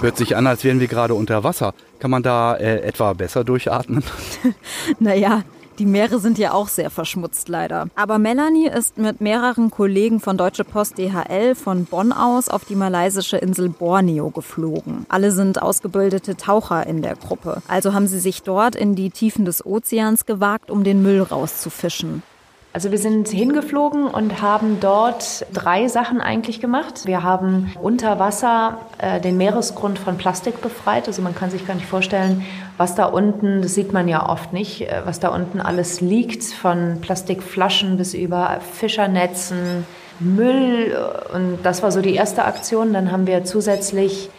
Hört 0.03 0.17
sich 0.17 0.35
an, 0.35 0.49
als 0.49 0.65
wären 0.65 0.81
wir 0.81 0.89
gerade 0.89 1.15
unter 1.15 1.45
Wasser. 1.45 1.75
Kann 2.01 2.11
man 2.11 2.25
da 2.25 2.57
äh, 2.57 2.81
etwa 2.81 3.13
besser 3.13 3.45
durchatmen? 3.45 4.03
naja, 4.99 5.45
die 5.79 5.87
Meere 5.87 6.19
sind 6.19 6.39
ja 6.39 6.55
auch 6.55 6.67
sehr 6.67 6.91
verschmutzt 6.91 7.49
leider. 7.49 7.87
Aber 7.95 8.19
Melanie 8.19 8.67
ist 8.67 8.99
mit 8.99 9.21
mehreren 9.21 9.71
Kollegen 9.71 10.19
von 10.19 10.37
Deutsche 10.37 10.65
Post 10.65 10.99
DHL 10.99 11.55
von 11.55 11.85
Bonn 11.85 12.13
aus 12.13 12.49
auf 12.49 12.65
die 12.65 12.75
malaysische 12.75 13.37
Insel 13.37 13.69
Borneo 13.69 14.31
geflogen. 14.31 15.07
Alle 15.09 15.31
sind 15.31 15.63
ausgebildete 15.63 16.37
Taucher 16.37 16.85
in 16.85 17.03
der 17.03 17.15
Gruppe. 17.15 17.63
Also 17.69 17.95
haben 17.95 18.09
sie 18.09 18.19
sich 18.19 18.43
dort 18.43 18.75
in 18.75 18.97
die 18.97 19.11
Tiefen 19.11 19.45
des 19.45 19.65
Ozeans 19.65 20.27
gewagt, 20.27 20.73
um 20.73 20.83
den 20.83 21.05
Müll 21.05 21.23
rauszufischen. 21.23 22.25
Also 22.75 22.91
wir 22.91 22.97
sind 22.97 23.29
hingeflogen 23.29 24.07
und 24.07 24.41
haben 24.41 24.79
dort 24.81 25.45
drei 25.53 25.89
Sachen 25.89 26.23
eigentlich 26.23 26.59
gemacht. 26.59 27.05
Wir 27.05 27.23
haben 27.23 27.71
unter 27.83 28.19
Wasser 28.19 28.79
äh, 28.97 29.21
den 29.21 29.37
Meeresgrund 29.37 29.99
von 29.99 30.17
Plastik 30.17 30.63
befreit. 30.63 31.07
Also 31.07 31.21
man 31.21 31.35
kann 31.35 31.51
sich 31.51 31.67
gar 31.67 31.75
nicht 31.75 31.87
vorstellen, 31.87 32.47
was 32.79 32.95
da 32.95 33.05
unten, 33.05 33.61
das 33.61 33.75
sieht 33.75 33.93
man 33.93 34.09
ja 34.09 34.27
oft 34.27 34.55
nicht, 34.55 34.89
äh, 34.89 35.03
was 35.05 35.21
da 35.21 35.29
unten 35.29 35.61
alles 35.61 36.01
liegt, 36.01 36.45
von 36.45 37.03
Plastikflaschen 37.03 37.99
bis 37.99 38.15
über 38.15 38.61
Fischernetzen, 38.73 39.87
Müll. 40.19 40.97
Und 41.35 41.59
das 41.65 41.83
war 41.83 41.93
so 41.93 42.01
die 42.01 42.15
erste 42.15 42.47
Aktion. 42.47 42.95
Dann 42.95 43.13
haben 43.13 43.27
wir 43.27 43.45
zusätzlich 43.45 44.31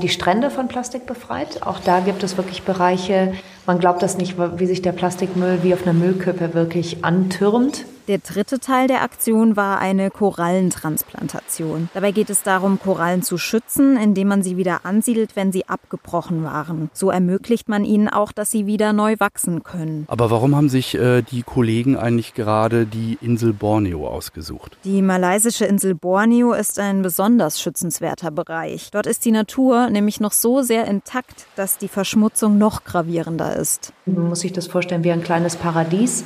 die 0.00 0.08
Strände 0.08 0.50
von 0.50 0.68
Plastik 0.68 1.06
befreit. 1.06 1.62
Auch 1.62 1.80
da 1.80 2.00
gibt 2.00 2.22
es 2.22 2.36
wirklich 2.36 2.62
Bereiche, 2.62 3.34
man 3.66 3.80
glaubt 3.80 4.00
das 4.00 4.16
nicht, 4.16 4.36
wie 4.38 4.66
sich 4.66 4.80
der 4.80 4.92
Plastikmüll 4.92 5.58
wie 5.62 5.74
auf 5.74 5.82
einer 5.82 5.92
Müllkippe 5.92 6.54
wirklich 6.54 7.04
antürmt. 7.04 7.84
Der 8.08 8.18
dritte 8.18 8.60
Teil 8.60 8.86
der 8.86 9.02
Aktion 9.02 9.56
war 9.56 9.80
eine 9.80 10.12
Korallentransplantation. 10.12 11.88
Dabei 11.92 12.12
geht 12.12 12.30
es 12.30 12.44
darum, 12.44 12.78
Korallen 12.78 13.22
zu 13.22 13.36
schützen, 13.36 13.96
indem 13.96 14.28
man 14.28 14.44
sie 14.44 14.56
wieder 14.56 14.86
ansiedelt, 14.86 15.34
wenn 15.34 15.50
sie 15.50 15.68
abgebrochen 15.68 16.44
waren. 16.44 16.88
So 16.92 17.10
ermöglicht 17.10 17.68
man 17.68 17.84
ihnen 17.84 18.08
auch, 18.08 18.30
dass 18.30 18.52
sie 18.52 18.66
wieder 18.66 18.92
neu 18.92 19.16
wachsen 19.18 19.64
können. 19.64 20.04
Aber 20.06 20.30
warum 20.30 20.54
haben 20.54 20.68
sich 20.68 20.94
äh, 20.94 21.22
die 21.22 21.42
Kollegen 21.42 21.96
eigentlich 21.96 22.34
gerade 22.34 22.86
die 22.86 23.18
Insel 23.20 23.52
Borneo 23.52 24.06
ausgesucht? 24.06 24.78
Die 24.84 25.02
malaysische 25.02 25.64
Insel 25.64 25.96
Borneo 25.96 26.52
ist 26.52 26.78
ein 26.78 27.02
besonders 27.02 27.60
schützenswerter 27.60 28.30
Bereich. 28.30 28.90
Dort 28.92 29.06
ist 29.06 29.24
die 29.24 29.32
Natur 29.32 29.90
nämlich 29.90 30.20
noch 30.20 30.32
so 30.32 30.62
sehr 30.62 30.86
intakt, 30.86 31.46
dass 31.56 31.76
die 31.76 31.88
Verschmutzung 31.88 32.56
noch 32.56 32.84
gravierender 32.84 33.56
ist. 33.56 33.92
Man 34.04 34.28
muss 34.28 34.40
sich 34.40 34.52
das 34.52 34.68
vorstellen 34.68 35.02
wie 35.02 35.10
ein 35.10 35.24
kleines 35.24 35.56
Paradies. 35.56 36.24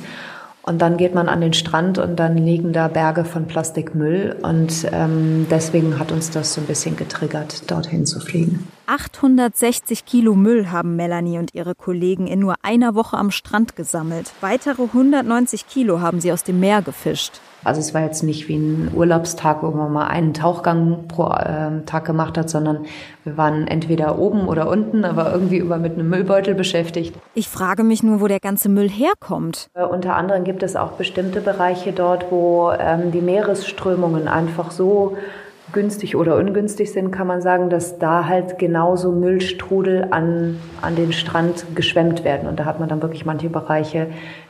Und 0.63 0.81
dann 0.81 0.97
geht 0.97 1.15
man 1.15 1.27
an 1.27 1.41
den 1.41 1.53
Strand 1.53 1.97
und 1.97 2.17
dann 2.17 2.37
liegen 2.37 2.71
da 2.71 2.87
Berge 2.87 3.25
von 3.25 3.47
Plastikmüll. 3.47 4.35
Und 4.43 4.87
ähm, 4.91 5.47
deswegen 5.49 5.97
hat 5.97 6.11
uns 6.11 6.29
das 6.29 6.53
so 6.53 6.61
ein 6.61 6.67
bisschen 6.67 6.95
getriggert, 6.95 7.69
dorthin 7.69 8.05
zu 8.05 8.19
fliegen. 8.19 8.67
860 8.91 10.03
Kilo 10.03 10.35
Müll 10.35 10.69
haben 10.69 10.97
Melanie 10.97 11.37
und 11.37 11.55
ihre 11.55 11.75
Kollegen 11.75 12.27
in 12.27 12.39
nur 12.39 12.55
einer 12.61 12.93
Woche 12.93 13.15
am 13.15 13.31
Strand 13.31 13.77
gesammelt. 13.77 14.33
Weitere 14.41 14.83
190 14.83 15.65
Kilo 15.69 16.01
haben 16.01 16.19
sie 16.19 16.33
aus 16.33 16.43
dem 16.43 16.59
Meer 16.59 16.81
gefischt. 16.81 17.39
Also 17.63 17.79
es 17.79 17.93
war 17.93 18.01
jetzt 18.01 18.21
nicht 18.21 18.49
wie 18.49 18.57
ein 18.57 18.91
Urlaubstag, 18.93 19.63
wo 19.63 19.71
man 19.71 19.93
mal 19.93 20.07
einen 20.07 20.33
Tauchgang 20.33 21.07
pro 21.07 21.29
äh, 21.29 21.85
Tag 21.85 22.03
gemacht 22.03 22.37
hat, 22.37 22.49
sondern 22.49 22.85
wir 23.23 23.37
waren 23.37 23.65
entweder 23.65 24.19
oben 24.19 24.49
oder 24.49 24.67
unten, 24.67 25.05
aber 25.05 25.31
irgendwie 25.31 25.59
immer 25.59 25.77
mit 25.77 25.93
einem 25.93 26.09
Müllbeutel 26.09 26.53
beschäftigt. 26.53 27.15
Ich 27.33 27.47
frage 27.47 27.85
mich 27.85 28.03
nur, 28.03 28.19
wo 28.19 28.27
der 28.27 28.41
ganze 28.41 28.67
Müll 28.67 28.89
herkommt. 28.89 29.69
Äh, 29.73 29.85
unter 29.85 30.17
anderem 30.17 30.43
gibt 30.43 30.63
es 30.63 30.75
auch 30.75 30.93
bestimmte 30.93 31.39
Bereiche 31.39 31.93
dort, 31.93 32.29
wo 32.29 32.73
ähm, 32.77 33.13
die 33.13 33.21
Meeresströmungen 33.21 34.27
einfach 34.27 34.71
so 34.71 35.15
günstig 35.73 36.15
oder 36.15 36.37
ungünstig 36.37 36.91
sind, 36.91 37.11
kann 37.11 37.27
man 37.27 37.41
sagen, 37.41 37.69
dass 37.69 37.99
da 37.99 38.27
halt 38.27 38.57
genauso 38.59 39.11
Müllstrudel 39.11 40.07
an, 40.11 40.57
an 40.81 40.95
den 40.95 41.13
Strand 41.13 41.65
geschwemmt 41.75 42.23
werden. 42.23 42.47
Und 42.47 42.59
da 42.59 42.65
hat 42.65 42.79
man 42.79 42.89
dann 42.89 43.01
wirklich 43.01 43.25
manche 43.25 43.49
Bereiche, 43.49 44.07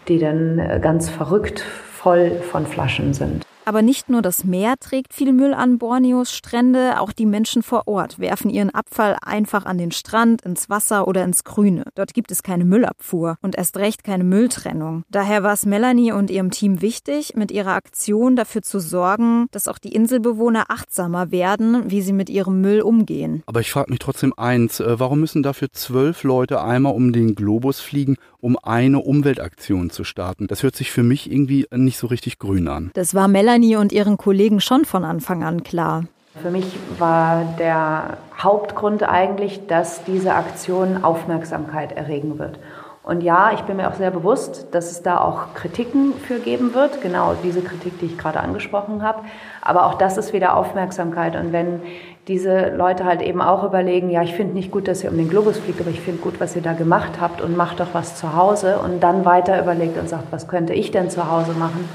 die 0.07 0.19
dann 0.19 0.59
äh, 0.59 0.79
ganz 0.81 1.09
verrückt 1.09 1.59
voll 1.59 2.31
von 2.31 2.65
Flaschen 2.65 3.13
sind. 3.13 3.45
Aber 3.65 3.81
nicht 3.81 4.09
nur 4.09 4.21
das 4.21 4.43
Meer 4.43 4.75
trägt 4.79 5.13
viel 5.13 5.33
Müll 5.33 5.53
an 5.53 5.77
Borneos 5.77 6.31
Strände, 6.31 6.99
auch 6.99 7.11
die 7.11 7.25
Menschen 7.25 7.63
vor 7.63 7.87
Ort 7.87 8.19
werfen 8.19 8.49
ihren 8.49 8.69
Abfall 8.69 9.17
einfach 9.21 9.65
an 9.65 9.77
den 9.77 9.91
Strand, 9.91 10.41
ins 10.41 10.69
Wasser 10.69 11.07
oder 11.07 11.23
ins 11.23 11.43
Grüne. 11.43 11.85
Dort 11.95 12.13
gibt 12.13 12.31
es 12.31 12.43
keine 12.43 12.65
Müllabfuhr 12.65 13.37
und 13.41 13.55
erst 13.55 13.77
recht 13.77 14.03
keine 14.03 14.23
Mülltrennung. 14.23 15.03
Daher 15.09 15.43
war 15.43 15.53
es 15.53 15.65
Melanie 15.65 16.11
und 16.11 16.31
ihrem 16.31 16.51
Team 16.51 16.81
wichtig, 16.81 17.33
mit 17.35 17.51
ihrer 17.51 17.73
Aktion 17.73 18.35
dafür 18.35 18.61
zu 18.61 18.79
sorgen, 18.79 19.47
dass 19.51 19.67
auch 19.67 19.77
die 19.77 19.93
Inselbewohner 19.93 20.65
achtsamer 20.69 21.31
werden, 21.31 21.89
wie 21.89 22.01
sie 22.01 22.13
mit 22.13 22.29
ihrem 22.29 22.61
Müll 22.61 22.81
umgehen. 22.81 23.43
Aber 23.45 23.59
ich 23.59 23.71
frage 23.71 23.91
mich 23.91 23.99
trotzdem 23.99 24.33
eins, 24.37 24.79
äh, 24.79 24.99
warum 24.99 25.19
müssen 25.19 25.43
dafür 25.43 25.71
zwölf 25.71 26.23
Leute 26.23 26.61
einmal 26.63 26.93
um 26.93 27.13
den 27.13 27.35
Globus 27.35 27.79
fliegen, 27.79 28.17
um 28.41 28.57
eine 28.61 28.99
Umweltaktion 28.99 29.89
zu 29.89 30.03
starten? 30.03 30.47
Das 30.47 30.63
hört 30.63 30.75
sich 30.75 30.91
für 30.91 31.03
mich 31.03 31.31
irgendwie 31.31 31.67
nicht 31.71 31.97
so 31.97 32.07
richtig 32.07 32.39
grün 32.39 32.67
an. 32.67 32.91
Das 32.93 33.15
war 33.15 33.27
Melanie 33.27 33.77
und 33.77 33.91
ihren 33.91 34.17
Kollegen 34.17 34.59
schon 34.59 34.85
von 34.85 35.05
Anfang 35.05 35.43
an 35.43 35.63
klar. 35.63 36.03
Für 36.41 36.51
mich 36.51 36.65
war 36.97 37.43
der 37.59 38.17
Hauptgrund 38.37 39.03
eigentlich, 39.03 39.67
dass 39.67 40.03
diese 40.05 40.33
Aktion 40.33 41.03
Aufmerksamkeit 41.03 41.91
erregen 41.91 42.39
wird. 42.39 42.57
Und 43.03 43.21
ja, 43.21 43.51
ich 43.51 43.61
bin 43.61 43.77
mir 43.77 43.89
auch 43.89 43.95
sehr 43.95 44.11
bewusst, 44.11 44.67
dass 44.71 44.91
es 44.91 45.01
da 45.01 45.19
auch 45.19 45.55
Kritiken 45.55 46.13
für 46.13 46.39
geben 46.39 46.73
wird, 46.75 47.01
genau 47.01 47.35
diese 47.43 47.61
Kritik, 47.61 47.99
die 47.99 48.05
ich 48.05 48.17
gerade 48.17 48.39
angesprochen 48.39 49.01
habe. 49.01 49.23
Aber 49.61 49.87
auch 49.87 49.95
das 49.95 50.17
ist 50.17 50.33
wieder 50.33 50.55
Aufmerksamkeit. 50.55 51.35
Und 51.35 51.51
wenn 51.51 51.81
diese 52.27 52.69
Leute 52.75 53.05
halt 53.05 53.21
eben 53.21 53.41
auch 53.41 53.63
überlegen, 53.63 54.09
ja, 54.09 54.21
ich 54.21 54.33
finde 54.33 54.53
nicht 54.53 54.71
gut, 54.71 54.87
dass 54.87 55.03
ihr 55.03 55.09
um 55.09 55.17
den 55.17 55.29
Globus 55.29 55.57
fliegt, 55.57 55.81
aber 55.81 55.89
ich 55.89 56.01
finde 56.01 56.21
gut, 56.21 56.39
was 56.39 56.55
ihr 56.55 56.61
da 56.61 56.73
gemacht 56.73 57.19
habt 57.19 57.41
und 57.41 57.57
macht 57.57 57.79
doch 57.79 57.93
was 57.93 58.15
zu 58.15 58.35
Hause. 58.35 58.77
Und 58.77 59.01
dann 59.01 59.25
weiter 59.25 59.59
überlegt 59.59 59.97
und 59.97 60.07
sagt, 60.07 60.31
was 60.31 60.47
könnte 60.47 60.73
ich 60.73 60.91
denn 60.91 61.09
zu 61.09 61.31
Hause 61.31 61.53
machen, 61.53 61.89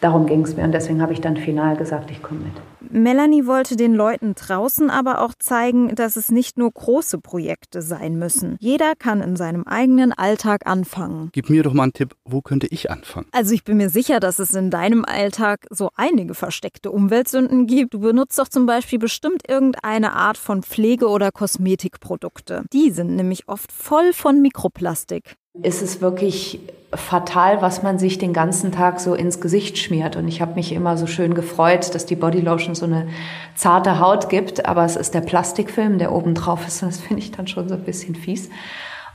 darum 0.00 0.26
ging 0.26 0.42
es 0.42 0.56
mir 0.56 0.64
und 0.64 0.72
deswegen 0.72 1.02
habe 1.02 1.12
ich 1.12 1.20
dann 1.20 1.36
final 1.36 1.76
gesagt, 1.76 2.10
ich 2.10 2.22
komme 2.22 2.40
mit. 2.40 2.52
Melanie 2.90 3.46
wollte 3.46 3.76
den 3.76 3.94
Leuten 3.94 4.34
draußen 4.34 4.90
aber 4.90 5.22
auch 5.22 5.34
zeigen, 5.38 5.94
dass 5.94 6.16
es 6.16 6.30
nicht 6.30 6.56
nur 6.58 6.70
große 6.70 7.18
Projekte 7.18 7.82
sein 7.82 8.18
müssen. 8.18 8.56
Jeder 8.60 8.94
kann 8.94 9.20
in 9.20 9.36
seinem 9.36 9.64
eigenen 9.64 10.12
Alltag 10.12 10.66
anfangen. 10.66 11.30
Gib 11.32 11.50
mir 11.50 11.62
doch 11.62 11.72
mal 11.72 11.84
einen 11.84 11.92
Tipp, 11.92 12.14
wo 12.24 12.42
könnte 12.42 12.66
ich 12.68 12.90
anfangen? 12.90 13.26
Also 13.32 13.54
ich 13.54 13.64
bin 13.64 13.76
mir 13.76 13.90
sicher, 13.90 14.20
dass 14.20 14.38
es 14.38 14.54
in 14.54 14.70
deinem 14.70 15.04
Alltag 15.04 15.66
so 15.70 15.90
einige 15.96 16.34
versteckte 16.34 16.90
Umweltsünden 16.90 17.66
gibt. 17.66 17.94
Du 17.94 18.00
benutzt 18.00 18.38
doch 18.38 18.48
zum 18.48 18.66
Beispiel 18.66 18.98
bestimmt 18.98 19.42
irgendeine 19.48 20.12
Art 20.12 20.38
von 20.38 20.62
Pflege- 20.62 21.08
oder 21.08 21.32
Kosmetikprodukte. 21.32 22.64
Die 22.72 22.90
sind 22.90 23.16
nämlich 23.16 23.48
oft 23.48 23.72
voll 23.72 24.12
von 24.12 24.40
Mikroplastik. 24.40 25.36
Ist 25.62 25.82
es 25.82 26.00
wirklich 26.00 26.60
fatal, 26.94 27.62
was 27.62 27.82
man 27.82 27.98
sich 27.98 28.18
den 28.18 28.32
ganzen 28.32 28.72
Tag 28.72 29.00
so 29.00 29.14
ins 29.14 29.40
Gesicht 29.40 29.78
schmiert. 29.78 30.16
Und 30.16 30.28
ich 30.28 30.40
habe 30.40 30.54
mich 30.54 30.72
immer 30.72 30.96
so 30.96 31.06
schön 31.06 31.34
gefreut, 31.34 31.94
dass 31.94 32.06
die 32.06 32.16
Bodylotion 32.16 32.74
so 32.74 32.86
eine 32.86 33.08
zarte 33.54 34.00
Haut 34.00 34.28
gibt, 34.28 34.66
aber 34.66 34.84
es 34.84 34.96
ist 34.96 35.14
der 35.14 35.20
Plastikfilm, 35.20 35.98
der 35.98 36.12
oben 36.12 36.34
drauf 36.34 36.66
ist. 36.66 36.82
Das 36.82 37.00
finde 37.00 37.22
ich 37.22 37.32
dann 37.32 37.46
schon 37.46 37.68
so 37.68 37.74
ein 37.74 37.82
bisschen 37.82 38.14
fies. 38.14 38.48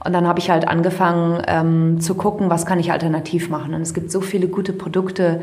Und 0.03 0.13
dann 0.13 0.27
habe 0.27 0.39
ich 0.39 0.49
halt 0.49 0.67
angefangen 0.67 1.43
ähm, 1.47 2.01
zu 2.01 2.15
gucken, 2.15 2.49
was 2.49 2.65
kann 2.65 2.79
ich 2.79 2.91
alternativ 2.91 3.49
machen. 3.49 3.75
Und 3.75 3.81
es 3.81 3.93
gibt 3.93 4.11
so 4.11 4.19
viele 4.19 4.47
gute 4.47 4.73
Produkte 4.73 5.41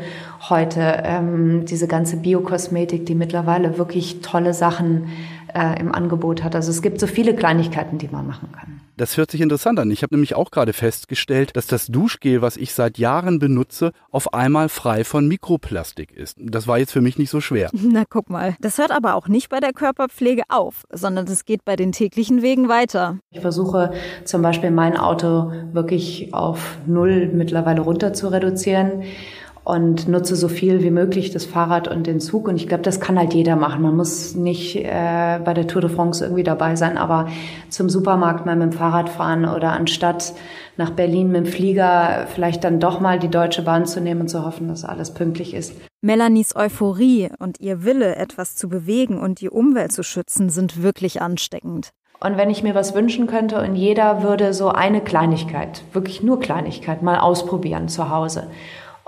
heute, 0.49 1.01
ähm, 1.05 1.65
diese 1.65 1.87
ganze 1.87 2.17
Biokosmetik, 2.17 3.05
die 3.05 3.15
mittlerweile 3.15 3.77
wirklich 3.77 4.19
tolle 4.19 4.53
Sachen 4.53 5.07
äh, 5.53 5.79
im 5.79 5.93
Angebot 5.93 6.43
hat. 6.43 6.55
Also 6.55 6.71
es 6.71 6.81
gibt 6.81 6.99
so 6.99 7.07
viele 7.07 7.35
Kleinigkeiten, 7.35 7.97
die 7.97 8.07
man 8.07 8.27
machen 8.27 8.49
kann. 8.51 8.81
Das 8.97 9.15
hört 9.15 9.31
sich 9.31 9.39
interessant 9.39 9.79
an. 9.79 9.89
Ich 9.91 10.03
habe 10.03 10.13
nämlich 10.13 10.35
auch 10.35 10.51
gerade 10.51 10.73
festgestellt, 10.73 11.55
dass 11.55 11.67
das 11.67 11.87
Duschgel, 11.87 12.41
was 12.41 12.57
ich 12.57 12.73
seit 12.73 12.97
Jahren 12.97 13.39
benutze, 13.39 13.93
auf 14.11 14.33
einmal 14.33 14.67
frei 14.67 15.05
von 15.05 15.25
Mikroplastik 15.25 16.11
ist. 16.11 16.35
Das 16.37 16.67
war 16.67 16.79
jetzt 16.79 16.91
für 16.91 16.99
mich 16.99 17.17
nicht 17.17 17.29
so 17.29 17.39
schwer. 17.39 17.69
Na 17.73 18.03
guck 18.09 18.29
mal, 18.29 18.57
das 18.59 18.77
hört 18.77 18.91
aber 18.91 19.15
auch 19.15 19.29
nicht 19.29 19.47
bei 19.47 19.61
der 19.61 19.71
Körperpflege 19.71 20.43
auf, 20.49 20.85
sondern 20.91 21.27
es 21.27 21.45
geht 21.45 21.63
bei 21.63 21.77
den 21.77 21.93
täglichen 21.93 22.41
Wegen 22.41 22.67
weiter. 22.67 23.19
Ich 23.31 23.39
versuche 23.39 23.93
zum 24.25 24.41
Beispiel 24.41 24.71
mein 24.71 24.97
Auto 24.97 25.53
wirklich 25.71 26.33
auf 26.33 26.77
Null 26.85 27.29
mittlerweile 27.33 27.81
runter 27.81 28.11
zu 28.11 28.27
reduzieren 28.27 29.03
und 29.69 30.07
nutze 30.07 30.35
so 30.35 30.47
viel 30.47 30.81
wie 30.81 30.89
möglich 30.89 31.29
das 31.29 31.45
Fahrrad 31.45 31.87
und 31.87 32.07
den 32.07 32.19
Zug. 32.19 32.47
Und 32.47 32.55
ich 32.55 32.67
glaube, 32.67 32.81
das 32.81 32.99
kann 32.99 33.19
halt 33.19 33.35
jeder 33.35 33.55
machen. 33.55 33.83
Man 33.83 33.95
muss 33.95 34.33
nicht 34.33 34.75
äh, 34.77 35.39
bei 35.45 35.53
der 35.53 35.67
Tour 35.67 35.81
de 35.81 35.91
France 35.91 36.23
irgendwie 36.23 36.43
dabei 36.43 36.75
sein, 36.75 36.97
aber 36.97 37.27
zum 37.69 37.87
Supermarkt 37.87 38.47
mal 38.47 38.55
mit 38.55 38.71
dem 38.73 38.77
Fahrrad 38.77 39.09
fahren 39.09 39.45
oder 39.45 39.73
anstatt 39.73 40.33
nach 40.77 40.89
Berlin 40.89 41.27
mit 41.27 41.45
dem 41.45 41.51
Flieger 41.51 42.25
vielleicht 42.33 42.63
dann 42.63 42.79
doch 42.79 42.99
mal 42.99 43.19
die 43.19 43.27
Deutsche 43.27 43.61
Bahn 43.61 43.85
zu 43.85 44.01
nehmen 44.01 44.21
und 44.21 44.27
zu 44.29 44.43
hoffen, 44.43 44.69
dass 44.69 44.83
alles 44.83 45.13
pünktlich 45.13 45.53
ist. 45.53 45.73
Melanies 46.01 46.55
Euphorie 46.55 47.29
und 47.37 47.59
ihr 47.59 47.83
Wille, 47.83 48.15
etwas 48.15 48.55
zu 48.55 48.69
bewegen 48.69 49.19
und 49.19 49.39
die 49.39 49.49
Umwelt 49.49 49.91
zu 49.91 50.01
schützen, 50.01 50.49
sind 50.49 50.81
wirklich 50.81 51.21
ansteckend. 51.21 51.91
Und 52.21 52.37
wenn 52.37 52.49
ich 52.49 52.63
mir 52.63 52.73
was 52.73 52.95
wünschen 52.95 53.27
könnte 53.27 53.61
und 53.61 53.75
jeder 53.75 54.23
würde 54.23 54.53
so 54.53 54.69
eine 54.69 55.01
Kleinigkeit, 55.01 55.83
wirklich 55.93 56.23
nur 56.23 56.39
Kleinigkeit, 56.39 57.03
mal 57.03 57.19
ausprobieren 57.19 57.87
zu 57.87 58.09
Hause 58.09 58.47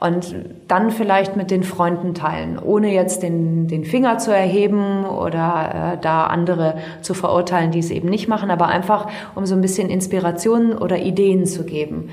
und 0.02 0.36
dann 0.68 0.90
vielleicht 0.90 1.36
mit 1.36 1.52
den 1.52 1.64
Freunden 1.64 2.16
teilen, 2.16 2.58
ohne 2.58 2.92
jetzt 2.92 3.22
den, 3.22 3.68
den 3.68 3.86
Finger 3.86 4.18
zu 4.18 4.34
erheben 4.34 5.06
oder 5.06 5.94
äh, 5.94 6.02
da 6.02 6.26
andere 6.26 6.76
zu 7.02 7.14
verurteilen, 7.14 7.70
die 7.70 7.80
es 7.80 7.92
eben 7.92 8.10
nicht 8.10 8.28
machen, 8.28 8.50
aber 8.50 8.68
einfach 8.68 9.08
um 9.36 9.46
so 9.46 9.54
ein 9.54 9.62
bisschen 9.62 9.90
Inspiration 9.90 10.76
oder 10.76 10.98
Ideen 10.98 11.46
zu 11.46 11.64
geben. 11.66 12.10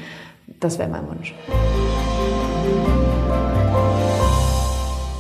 Das 0.61 0.79
wäre 0.79 0.91
mein 0.91 1.09
Wunsch. 1.09 1.35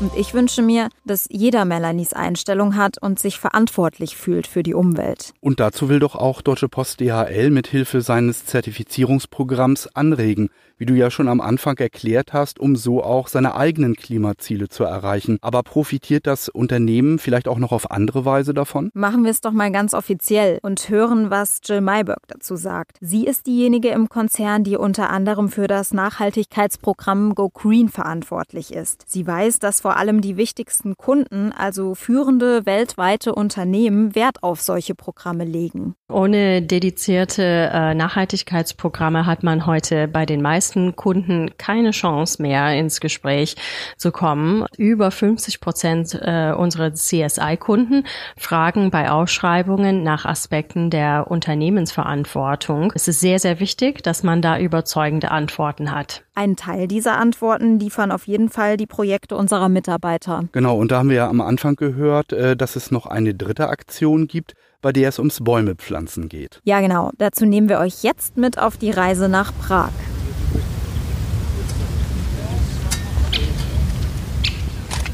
Und 0.00 0.14
ich 0.16 0.32
wünsche 0.32 0.62
mir, 0.62 0.90
dass 1.04 1.26
jeder 1.28 1.64
Melanies 1.64 2.12
Einstellung 2.12 2.76
hat 2.76 3.02
und 3.02 3.18
sich 3.18 3.40
verantwortlich 3.40 4.16
fühlt 4.16 4.46
für 4.46 4.62
die 4.62 4.74
Umwelt. 4.74 5.32
Und 5.40 5.58
dazu 5.58 5.88
will 5.88 5.98
doch 5.98 6.14
auch 6.14 6.40
Deutsche 6.40 6.68
Post 6.68 7.00
DHL 7.00 7.50
mit 7.50 7.66
Hilfe 7.66 8.00
seines 8.00 8.46
Zertifizierungsprogramms 8.46 9.88
anregen, 9.96 10.50
wie 10.76 10.86
du 10.86 10.94
ja 10.94 11.10
schon 11.10 11.26
am 11.26 11.40
Anfang 11.40 11.76
erklärt 11.78 12.32
hast, 12.32 12.60
um 12.60 12.76
so 12.76 13.02
auch 13.02 13.26
seine 13.26 13.56
eigenen 13.56 13.96
Klimaziele 13.96 14.68
zu 14.68 14.84
erreichen. 14.84 15.38
Aber 15.40 15.64
profitiert 15.64 16.26
das 16.28 16.48
Unternehmen 16.48 17.18
vielleicht 17.18 17.48
auch 17.48 17.58
noch 17.58 17.72
auf 17.72 17.90
andere 17.90 18.24
Weise 18.24 18.54
davon? 18.54 18.90
Machen 18.94 19.24
wir 19.24 19.32
es 19.32 19.40
doch 19.40 19.50
mal 19.50 19.72
ganz 19.72 19.94
offiziell 19.94 20.60
und 20.62 20.88
hören, 20.88 21.30
was 21.30 21.60
Jill 21.64 21.80
Mayberg 21.80 22.28
dazu 22.28 22.54
sagt. 22.54 22.98
Sie 23.00 23.26
ist 23.26 23.48
diejenige 23.48 23.88
im 23.88 24.08
Konzern, 24.08 24.62
die 24.62 24.76
unter 24.76 25.10
anderem 25.10 25.48
für 25.48 25.66
das 25.66 25.92
Nachhaltigkeitsprogramm 25.92 27.34
Go 27.34 27.50
Green 27.50 27.88
verantwortlich 27.88 28.72
ist. 28.72 29.04
Sie 29.08 29.26
weiß, 29.26 29.58
dass 29.58 29.80
vor 29.80 29.87
allem 29.96 30.20
die 30.20 30.36
wichtigsten 30.36 30.96
Kunden, 30.96 31.52
also 31.52 31.94
führende 31.94 32.66
weltweite 32.66 33.34
Unternehmen, 33.34 34.14
Wert 34.14 34.42
auf 34.42 34.60
solche 34.60 34.94
Programme 34.94 35.44
legen. 35.44 35.94
Ohne 36.10 36.62
dedizierte 36.62 37.42
äh, 37.72 37.94
Nachhaltigkeitsprogramme 37.94 39.26
hat 39.26 39.42
man 39.42 39.66
heute 39.66 40.08
bei 40.08 40.26
den 40.26 40.42
meisten 40.42 40.96
Kunden 40.96 41.50
keine 41.58 41.90
Chance 41.90 42.40
mehr 42.40 42.74
ins 42.78 43.00
Gespräch 43.00 43.56
zu 43.96 44.10
kommen. 44.10 44.64
Über 44.76 45.10
50 45.10 45.60
Prozent 45.60 46.18
äh, 46.20 46.52
unserer 46.52 46.94
CSI-Kunden 46.94 48.04
fragen 48.36 48.90
bei 48.90 49.10
Ausschreibungen 49.10 50.02
nach 50.02 50.24
Aspekten 50.24 50.90
der 50.90 51.30
Unternehmensverantwortung. 51.30 52.92
Es 52.94 53.08
ist 53.08 53.20
sehr, 53.20 53.38
sehr 53.38 53.60
wichtig, 53.60 54.02
dass 54.02 54.22
man 54.22 54.42
da 54.42 54.58
überzeugende 54.58 55.30
Antworten 55.30 55.92
hat. 55.92 56.22
Ein 56.34 56.54
Teil 56.54 56.86
dieser 56.86 57.18
Antworten 57.18 57.80
liefern 57.80 58.12
auf 58.12 58.28
jeden 58.28 58.48
Fall 58.48 58.76
die 58.76 58.86
Projekte 58.86 59.36
unserer 59.36 59.68
Mitarbeiter. 59.78 60.44
Genau, 60.50 60.76
und 60.76 60.90
da 60.90 60.98
haben 60.98 61.08
wir 61.08 61.16
ja 61.16 61.28
am 61.28 61.40
Anfang 61.40 61.76
gehört, 61.76 62.32
äh, 62.32 62.56
dass 62.56 62.74
es 62.74 62.90
noch 62.90 63.06
eine 63.06 63.34
dritte 63.34 63.68
Aktion 63.68 64.26
gibt, 64.26 64.54
bei 64.82 64.92
der 64.92 65.08
es 65.08 65.18
ums 65.20 65.42
Bäumepflanzen 65.42 66.28
geht. 66.28 66.60
Ja, 66.64 66.80
genau. 66.80 67.12
Dazu 67.18 67.46
nehmen 67.46 67.68
wir 67.68 67.78
euch 67.78 68.02
jetzt 68.02 68.36
mit 68.36 68.58
auf 68.58 68.76
die 68.76 68.90
Reise 68.90 69.28
nach 69.28 69.52
Prag. 69.60 69.92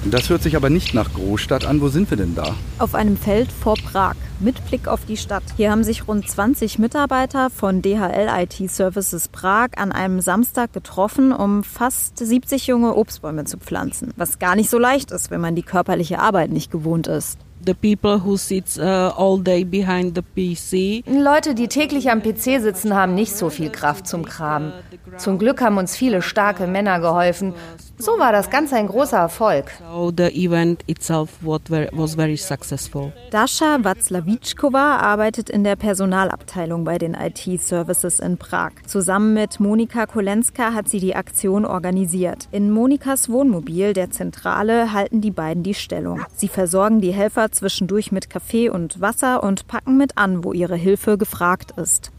Das 0.06 0.28
hört 0.28 0.42
sich 0.42 0.56
aber 0.56 0.70
nicht 0.70 0.94
nach 0.94 1.12
Großstadt 1.12 1.66
an. 1.66 1.80
Wo 1.80 1.88
sind 1.88 2.08
wir 2.10 2.16
denn 2.16 2.34
da? 2.34 2.54
Auf 2.78 2.94
einem 2.94 3.16
Feld 3.16 3.50
vor 3.52 3.74
Prag, 3.76 4.16
mit 4.44 4.64
Blick 4.66 4.86
auf 4.86 5.04
die 5.06 5.16
Stadt. 5.16 5.42
Hier 5.56 5.70
haben 5.70 5.82
sich 5.82 6.06
rund 6.06 6.28
20 6.28 6.78
Mitarbeiter 6.78 7.48
von 7.48 7.80
DHL 7.80 8.28
IT 8.30 8.70
Services 8.70 9.28
Prag 9.28 9.70
an 9.76 9.90
einem 9.90 10.20
Samstag 10.20 10.72
getroffen, 10.72 11.32
um 11.32 11.64
fast 11.64 12.18
70 12.18 12.66
junge 12.66 12.94
Obstbäume 12.94 13.44
zu 13.44 13.58
pflanzen. 13.58 14.12
Was 14.16 14.38
gar 14.38 14.54
nicht 14.54 14.68
so 14.68 14.78
leicht 14.78 15.10
ist, 15.10 15.30
wenn 15.30 15.40
man 15.40 15.54
die 15.54 15.62
körperliche 15.62 16.18
Arbeit 16.18 16.50
nicht 16.50 16.70
gewohnt 16.70 17.06
ist. 17.06 17.38
The 17.66 17.72
people 17.72 18.22
who 18.22 18.36
sits 18.36 18.78
uh, 18.78 18.82
all 19.16 19.40
day 19.40 19.64
behind 19.64 20.14
the 20.14 20.22
PC. 20.22 21.02
Leute, 21.08 21.54
die 21.54 21.68
täglich 21.68 22.10
am 22.10 22.22
PC 22.22 22.60
sitzen, 22.60 22.94
haben 22.94 23.14
nicht 23.14 23.34
so 23.34 23.48
viel 23.48 23.70
Kraft 23.70 24.06
zum 24.06 24.26
Kram. 24.26 24.72
Zum 25.16 25.38
Glück 25.38 25.62
haben 25.62 25.78
uns 25.78 25.96
viele 25.96 26.20
starke 26.20 26.66
Männer 26.66 27.00
geholfen. 27.00 27.54
So 27.96 28.18
war 28.18 28.32
das 28.32 28.50
Ganze 28.50 28.74
ein 28.74 28.88
großer 28.88 29.18
Erfolg. 29.18 29.66
So 29.92 30.12
the 30.16 30.24
event 30.24 30.82
itself 30.88 31.30
was 31.42 32.14
very 32.14 32.36
successful. 32.36 33.12
Dasha 33.30 33.76
Václavičková 33.76 34.98
arbeitet 34.98 35.48
in 35.48 35.62
der 35.62 35.76
Personalabteilung 35.76 36.82
bei 36.84 36.98
den 36.98 37.14
IT-Services 37.14 38.18
in 38.18 38.36
Prag. 38.36 38.72
Zusammen 38.86 39.34
mit 39.34 39.60
Monika 39.60 40.06
Kolenska 40.06 40.74
hat 40.74 40.88
sie 40.88 40.98
die 40.98 41.14
Aktion 41.14 41.64
organisiert. 41.64 42.48
In 42.50 42.72
Monikas 42.72 43.28
Wohnmobil, 43.28 43.92
der 43.92 44.10
Zentrale, 44.10 44.92
halten 44.92 45.20
die 45.20 45.30
beiden 45.30 45.62
die 45.62 45.74
Stellung. 45.74 46.20
Sie 46.34 46.48
versorgen 46.48 47.00
die 47.00 47.12
Helfer 47.12 47.52
zwischendurch 47.52 48.10
mit 48.10 48.28
Kaffee 48.28 48.70
und 48.70 49.00
Wasser 49.00 49.42
und 49.44 49.68
packen 49.68 49.96
mit 49.96 50.18
an, 50.18 50.42
wo 50.42 50.52
ihre 50.52 50.76
Hilfe 50.76 51.16
gefragt 51.16 51.72
ist. 51.76 52.10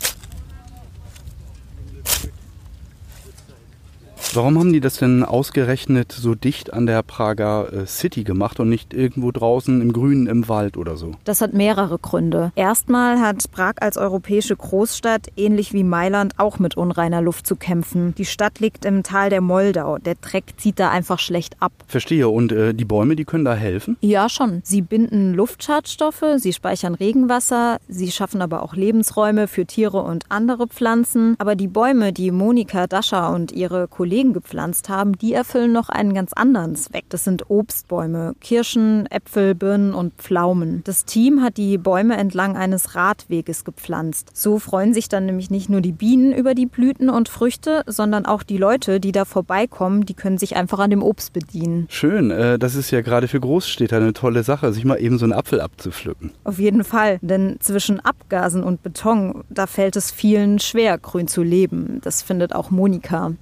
Warum 4.36 4.60
haben 4.60 4.74
die 4.74 4.82
das 4.82 4.98
denn 4.98 5.24
ausgerechnet 5.24 6.12
so 6.12 6.36
dicht 6.36 6.74
an 6.74 6.86
der 6.86 7.04
Prager 7.04 7.72
äh, 7.72 7.86
City 7.88 8.26
gemacht 8.26 8.60
und 8.60 8.68
nicht 8.68 8.94
irgendwo 8.94 9.32
draußen 9.32 9.80
im 9.80 9.94
Grünen 9.94 10.28
im 10.28 10.50
Wald 10.50 10.76
oder 10.76 10.98
so? 10.98 11.12
Das 11.24 11.40
hat 11.40 11.54
mehrere 11.54 11.98
Gründe. 11.98 12.52
Erstmal 12.56 13.22
hat 13.22 13.50
Prag 13.54 13.76
als 13.80 13.96
europäische 13.96 14.58
Großstadt 14.58 15.30
ähnlich 15.38 15.72
wie 15.72 15.86
Mailand 15.86 16.34
auch 16.38 16.60
mit 16.60 16.76
unreiner 16.76 17.22
Luft 17.22 17.48
zu 17.48 17.56
kämpfen. 17.56 18.14
Die 18.16 18.26
Stadt 18.26 18.60
liegt 18.60 18.84
im 18.84 19.04
Tal 19.04 19.30
der 19.30 19.40
Moldau. 19.40 20.00
Der 20.00 20.16
Dreck 20.16 20.56
zieht 20.58 20.80
da 20.80 20.90
einfach 20.92 21.20
schlecht 21.20 21.56
ab. 21.62 21.72
Verstehe. 21.88 22.28
Und 22.28 22.52
äh, 22.52 22.74
die 22.74 22.84
Bäume, 22.86 23.16
die 23.16 23.24
können 23.24 23.46
da 23.46 23.56
helfen? 23.56 23.96
Ja, 24.02 24.28
schon. 24.28 24.60
Sie 24.66 24.82
binden 24.82 25.34
Luftschadstoffe, 25.34 26.26
sie 26.38 26.52
speichern 26.52 26.96
Regenwasser, 26.96 27.78
sie 27.88 28.12
schaffen 28.12 28.42
aber 28.42 28.64
auch 28.64 28.76
Lebensräume 28.76 29.48
für 29.48 29.66
Tiere 29.66 30.02
und 30.02 30.26
andere 30.28 30.68
Pflanzen. 30.68 31.36
Aber 31.38 31.56
die 31.56 31.70
Bäume, 31.70 32.12
die 32.12 32.32
Monika 32.32 32.86
Dascher 32.88 33.34
und 33.34 33.54
ihre 33.54 33.88
Kollegen 33.88 34.25
Kollegen 34.26 34.34
gepflanzt 34.34 34.90
haben, 34.90 35.18
die 35.18 35.34
erfüllen 35.34 35.72
noch 35.72 35.90
einen 35.90 36.14
ganz 36.14 36.34
anderen 36.34 36.76
Zweck. 36.76 37.06
Das 37.10 37.24
sind 37.24 37.50
Obstbäume, 37.50 38.34
Kirschen, 38.42 39.06
Äpfel, 39.12 39.56
Birnen 39.56 39.94
und 39.94 40.14
Pflaumen. 40.16 40.82
Das 40.86 41.06
Team 41.06 41.42
hat 41.42 41.58
die 41.58 41.78
Bäume 41.78 42.18
entlang 42.18 42.58
eines 42.58 42.96
Radweges 42.96 43.64
gepflanzt. 43.64 44.32
So 44.34 44.60
freuen 44.60 44.94
sich 44.94 45.10
dann 45.10 45.26
nämlich 45.26 45.50
nicht 45.50 45.70
nur 45.70 45.82
die 45.82 45.92
Bienen 45.92 46.34
über 46.34 46.56
die 46.56 46.66
Blüten 46.66 47.10
und 47.10 47.30
Früchte, 47.30 47.84
sondern 47.88 48.26
auch 48.26 48.44
die 48.44 48.58
Leute, 48.58 49.00
die 49.00 49.12
da 49.12 49.26
vorbeikommen, 49.26 50.06
die 50.06 50.14
können 50.14 50.38
sich 50.38 50.56
einfach 50.56 50.80
an 50.80 50.90
dem 50.90 51.04
Obst 51.04 51.34
bedienen. 51.34 51.88
Schön, 51.90 52.32
äh, 52.32 52.58
das 52.58 52.76
ist 52.76 52.92
ja 52.92 53.02
gerade 53.02 53.28
für 53.28 53.40
Großstädter 53.40 53.98
eine 53.98 54.14
tolle 54.14 54.44
Sache, 54.44 54.74
sich 54.74 54.86
mal 54.86 54.98
eben 54.98 55.18
so 55.18 55.26
einen 55.26 55.34
Apfel 55.34 55.62
abzupflücken. 55.62 56.32
Auf 56.44 56.60
jeden 56.60 56.84
Fall, 56.84 57.20
denn 57.22 57.58
zwischen 57.60 58.00
Abgasen 58.00 58.64
und 58.64 58.82
Beton, 58.82 59.44
da 59.50 59.68
fällt 59.68 59.96
es 59.96 60.12
vielen 60.12 60.60
schwer, 60.60 60.98
grün 60.98 61.28
zu 61.28 61.44
leben. 61.44 62.00
Das 62.04 62.22
findet 62.22 62.54
auch 62.54 62.72
Monika. 62.72 63.34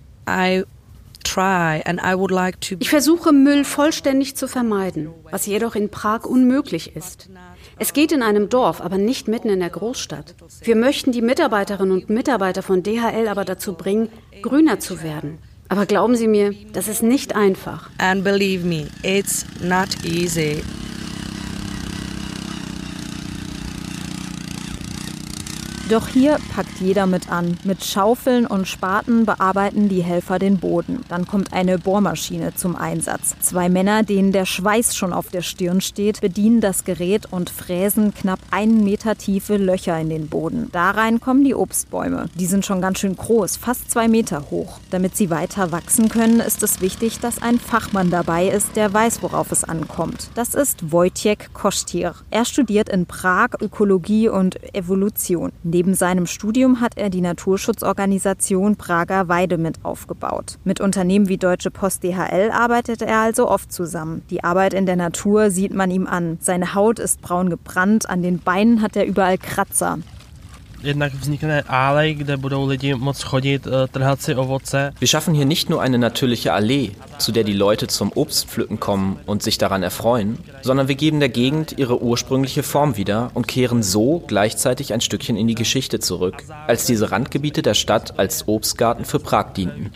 Ich 2.79 2.89
versuche 2.89 3.31
Müll 3.31 3.63
vollständig 3.63 4.35
zu 4.35 4.47
vermeiden, 4.47 5.09
was 5.31 5.45
jedoch 5.45 5.75
in 5.75 5.89
Prag 5.89 6.25
unmöglich 6.25 6.95
ist. 6.95 7.29
Es 7.79 7.93
geht 7.93 8.11
in 8.11 8.21
einem 8.21 8.49
Dorf, 8.49 8.81
aber 8.81 8.97
nicht 8.97 9.27
mitten 9.27 9.49
in 9.49 9.59
der 9.59 9.69
Großstadt. 9.69 10.35
Wir 10.61 10.75
möchten 10.75 11.11
die 11.11 11.21
Mitarbeiterinnen 11.21 11.91
und 11.91 12.09
Mitarbeiter 12.09 12.61
von 12.61 12.83
DHL 12.83 13.27
aber 13.27 13.45
dazu 13.45 13.73
bringen, 13.73 14.09
grüner 14.41 14.79
zu 14.79 15.01
werden. 15.01 15.39
Aber 15.69 15.85
glauben 15.85 16.15
Sie 16.15 16.27
mir, 16.27 16.53
das 16.73 16.87
ist 16.87 17.01
nicht 17.01 17.35
einfach. 17.35 17.89
And 17.97 18.23
believe 18.23 18.65
me, 18.65 18.87
it's 19.01 19.45
not 19.61 19.87
easy. 20.05 20.61
Doch 25.89 26.07
hier 26.07 26.37
packt 26.55 26.79
jeder 26.79 27.05
mit 27.05 27.29
an. 27.29 27.57
Mit 27.65 27.83
Schaufeln 27.83 28.47
und 28.47 28.69
Spaten 28.69 29.25
bearbeiten 29.25 29.89
die 29.89 30.01
Helfer 30.01 30.39
den 30.39 30.57
Boden. 30.57 31.03
Dann 31.09 31.27
kommt 31.27 31.51
eine 31.51 31.77
Bohrmaschine 31.77 32.55
zum 32.55 32.77
Einsatz. 32.77 33.35
Zwei 33.41 33.67
Männer, 33.67 34.03
denen 34.03 34.31
der 34.31 34.45
Schweiß 34.45 34.95
schon 34.95 35.11
auf 35.11 35.29
der 35.29 35.41
Stirn 35.41 35.81
steht, 35.81 36.21
bedienen 36.21 36.61
das 36.61 36.85
Gerät 36.85 37.27
und 37.31 37.49
fräsen 37.49 38.13
knapp 38.13 38.39
einen 38.49 38.85
Meter 38.85 39.17
tiefe 39.17 39.57
Löcher 39.57 39.99
in 39.99 40.09
den 40.09 40.29
Boden. 40.29 40.69
Da 40.71 40.91
rein 40.91 41.19
kommen 41.19 41.43
die 41.43 41.53
Obstbäume. 41.53 42.27
Die 42.35 42.45
sind 42.45 42.65
schon 42.65 42.79
ganz 42.79 42.99
schön 42.99 43.17
groß, 43.17 43.57
fast 43.57 43.91
zwei 43.91 44.07
Meter 44.07 44.45
hoch. 44.51 44.79
Damit 44.89 45.17
sie 45.17 45.29
weiter 45.29 45.73
wachsen 45.73 46.07
können, 46.07 46.39
ist 46.39 46.63
es 46.63 46.79
wichtig, 46.79 47.19
dass 47.19 47.41
ein 47.41 47.59
Fachmann 47.59 48.09
dabei 48.09 48.47
ist, 48.47 48.77
der 48.77 48.93
weiß, 48.93 49.21
worauf 49.21 49.51
es 49.51 49.65
ankommt. 49.65 50.29
Das 50.35 50.55
ist 50.55 50.93
Wojciech 50.93 51.51
Kostier. 51.51 52.15
Er 52.31 52.45
studiert 52.45 52.87
in 52.87 53.05
Prag 53.05 53.49
Ökologie 53.59 54.29
und 54.29 54.63
Evolution. 54.73 55.51
Neben 55.73 55.95
seinem 55.95 56.27
Studium 56.27 56.81
hat 56.81 56.99
er 56.99 57.09
die 57.09 57.21
Naturschutzorganisation 57.21 58.75
Prager 58.75 59.27
Weide 59.27 59.57
mit 59.57 59.83
aufgebaut. 59.83 60.59
Mit 60.63 60.79
Unternehmen 60.79 61.29
wie 61.29 61.37
Deutsche 61.37 61.71
Post 61.71 62.03
DHL 62.03 62.51
arbeitet 62.53 63.01
er 63.01 63.17
also 63.17 63.49
oft 63.49 63.73
zusammen. 63.73 64.21
Die 64.29 64.43
Arbeit 64.43 64.75
in 64.75 64.85
der 64.85 64.97
Natur 64.97 65.49
sieht 65.49 65.73
man 65.73 65.89
ihm 65.89 66.05
an. 66.05 66.37
Seine 66.41 66.75
Haut 66.75 66.99
ist 66.99 67.21
braun 67.21 67.49
gebrannt, 67.49 68.07
an 68.07 68.21
den 68.21 68.37
Beinen 68.37 68.83
hat 68.83 68.95
er 68.95 69.07
überall 69.07 69.39
Kratzer. 69.39 69.97
Jednak 70.83 71.13
vznikne 71.15 71.63
alej, 71.63 72.15
kde 72.15 72.37
budou 72.37 72.67
lidi 72.67 72.93
moc 72.93 73.15
chodit, 73.23 73.67
eh, 73.67 73.87
trhat 73.87 74.21
si 74.21 74.35
ovoce. 74.35 74.91
Wir 74.99 75.07
schaffen 75.07 75.33
hier 75.33 75.45
nicht 75.45 75.69
nur 75.69 75.81
eine 75.81 75.97
natürliche 75.97 76.51
Allee, 76.51 76.91
zu 77.19 77.31
der 77.31 77.45
die 77.45 77.53
Leute 77.53 77.87
zum 77.87 78.11
Obstpflücken 78.13 78.81
kommen 78.81 79.17
und 79.25 79.43
sich 79.43 79.57
daran 79.57 79.81
erfreuen, 79.81 80.37
sondern 80.61 80.89
wir 80.89 80.95
geben 80.95 81.21
der 81.21 81.29
Gegend 81.29 81.75
ihre 81.77 82.03
ursprüngliche 82.03 82.63
Form 82.63 82.97
wieder 82.97 83.31
und 83.33 83.47
kehren 83.47 83.81
so 83.81 84.21
gleichzeitig 84.27 84.93
ein 84.93 84.99
Stückchen 84.99 85.37
in 85.37 85.47
die 85.47 85.55
Geschichte 85.55 85.99
zurück, 85.99 86.43
als 86.67 86.85
diese 86.85 87.11
Randgebiete 87.11 87.61
der 87.61 87.75
Stadt 87.75 88.19
als 88.19 88.45
Obstgarten 88.49 89.05
für 89.05 89.19
Prag 89.19 89.53
dienten. 89.53 89.89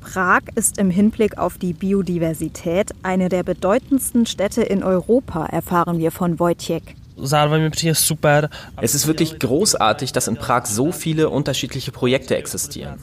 Prag 0.00 0.42
ist 0.54 0.78
im 0.78 0.90
Hinblick 0.90 1.38
auf 1.38 1.58
die 1.58 1.72
Biodiversität 1.74 2.92
eine 3.02 3.28
der 3.28 3.42
bedeutendsten 3.42 4.24
Städte 4.24 4.62
in 4.62 4.82
Europa, 4.82 5.46
erfahren 5.46 5.98
wir 5.98 6.10
von 6.10 6.38
Wojciech. 6.38 6.93
Es 7.16 8.94
ist 8.94 9.06
wirklich 9.06 9.38
großartig, 9.38 10.12
dass 10.12 10.28
in 10.28 10.36
Prag 10.36 10.66
so 10.66 10.90
viele 10.90 11.30
unterschiedliche 11.30 11.92
Projekte 11.92 12.36
existieren. 12.36 12.98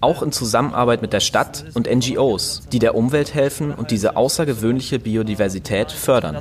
Auch 0.00 0.22
in 0.22 0.32
Zusammenarbeit 0.32 1.02
mit 1.02 1.12
der 1.12 1.20
Stadt 1.20 1.64
und 1.74 1.88
NGOs, 1.90 2.62
die 2.72 2.78
der 2.78 2.94
Umwelt 2.94 3.34
helfen 3.34 3.72
und 3.72 3.90
diese 3.90 4.16
außergewöhnliche 4.16 4.98
Biodiversität 4.98 5.92
fördern. 5.92 6.36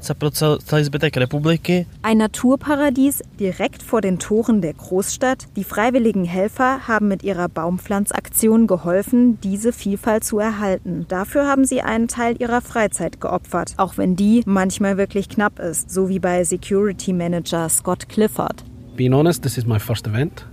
Ein 2.01 2.17
Naturparadies 2.17 3.23
direkt 3.39 3.83
vor 3.83 4.01
den 4.01 4.19
Toren 4.19 4.61
der 4.61 4.73
Großstadt. 4.73 5.47
Die 5.55 5.63
freiwilligen 5.63 6.25
Helfer 6.25 6.87
haben 6.87 7.07
mit 7.07 7.23
ihrer 7.23 7.49
Baumpflanzaktion 7.49 8.67
geholfen, 8.67 9.39
diese 9.41 9.73
Vielfalt 9.73 10.23
zu 10.23 10.39
erhalten. 10.39 11.05
Dafür 11.09 11.47
haben 11.47 11.65
sie 11.65 11.81
einen 11.81 12.07
Teil 12.07 12.35
ihrer 12.39 12.61
Freizeit 12.61 13.19
geopfert, 13.19 13.73
auch 13.77 13.97
wenn 13.97 14.15
die 14.15 14.43
manchmal 14.45 14.97
wirklich 14.97 15.27
knapp 15.29 15.59
ist, 15.59 15.91
so 15.91 16.09
wie 16.09 16.19
bei 16.19 16.43
Security 16.43 17.08
Community 17.09 17.13
Manager 17.13 17.69
Scott 17.69 18.07
Clifford. 18.09 18.63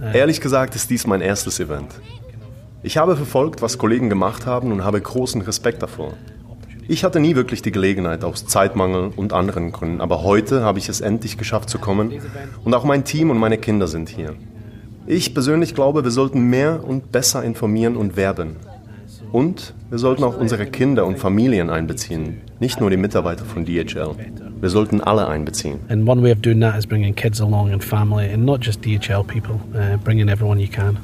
Uh, 0.01 0.17
Ehrlich 0.17 0.41
gesagt 0.41 0.75
ist 0.75 0.89
dies 0.91 1.07
mein 1.07 1.21
erstes 1.21 1.61
Event. 1.61 1.89
Ich 2.83 2.97
habe 2.97 3.17
verfolgt, 3.17 3.63
was 3.63 3.79
Kollegen 3.79 4.09
gemacht 4.09 4.47
haben 4.47 4.73
und 4.73 4.85
habe 4.85 5.01
großen 5.01 5.41
Respekt 5.43 5.83
davor. 5.83 6.15
Ich 6.89 7.03
hatte 7.03 7.19
nie 7.19 7.35
wirklich 7.35 7.63
die 7.63 7.73
Gelegenheit 7.73 8.23
aus 8.23 8.47
Zeitmangel 8.47 9.11
und 9.17 9.33
anderen 9.33 9.73
Gründen, 9.73 10.01
aber 10.01 10.23
heute 10.23 10.63
habe 10.63 10.79
ich 10.79 10.89
es 10.89 11.01
endlich 11.01 11.37
geschafft 11.37 11.69
zu 11.69 11.79
kommen 11.79 12.13
und 12.65 12.75
auch 12.75 12.85
mein 12.85 13.05
Team 13.05 13.31
und 13.31 13.39
meine 13.39 13.59
Kinder 13.59 13.89
sind 13.89 14.09
hier. 14.09 14.35
Ich 15.07 15.35
persönlich 15.35 15.75
glaube, 15.75 16.05
wir 16.05 16.13
sollten 16.13 16.43
mehr 16.43 16.85
und 16.85 17.11
besser 17.11 17.43
informieren 17.43 17.97
und 17.97 18.17
werben. 18.17 18.57
Und 19.33 19.75
wir 19.91 19.99
sollten 19.99 20.23
auch 20.23 20.39
unsere 20.39 20.67
Kinder 20.67 21.07
und 21.07 21.19
Familien 21.19 21.71
einbeziehen, 21.71 22.43
nicht 22.61 22.81
nur 22.81 22.91
die 22.91 22.97
Mitarbeiter 22.97 23.45
von 23.45 23.65
DHL. 23.65 24.15
Wir 24.59 24.71
sollten 24.71 25.03
alle 25.03 25.29
einbeziehen. 25.29 25.81
And 25.89 26.09
one 26.09 26.23
way 26.23 26.33
of 26.33 26.41
doing 26.41 26.61
that 26.61 26.79
is 26.79 26.87
bringing 26.87 27.15
kids 27.15 27.41
along 27.41 27.73
and 27.73 27.85
family 27.85 28.33
and 28.33 28.47
not 28.47 28.65
just 28.65 28.81
DHL 28.81 29.23
people, 29.27 29.61
uh, 29.75 29.99
bringing 29.99 30.31
everyone 30.31 30.59
you 30.59 30.69
can. 30.69 30.97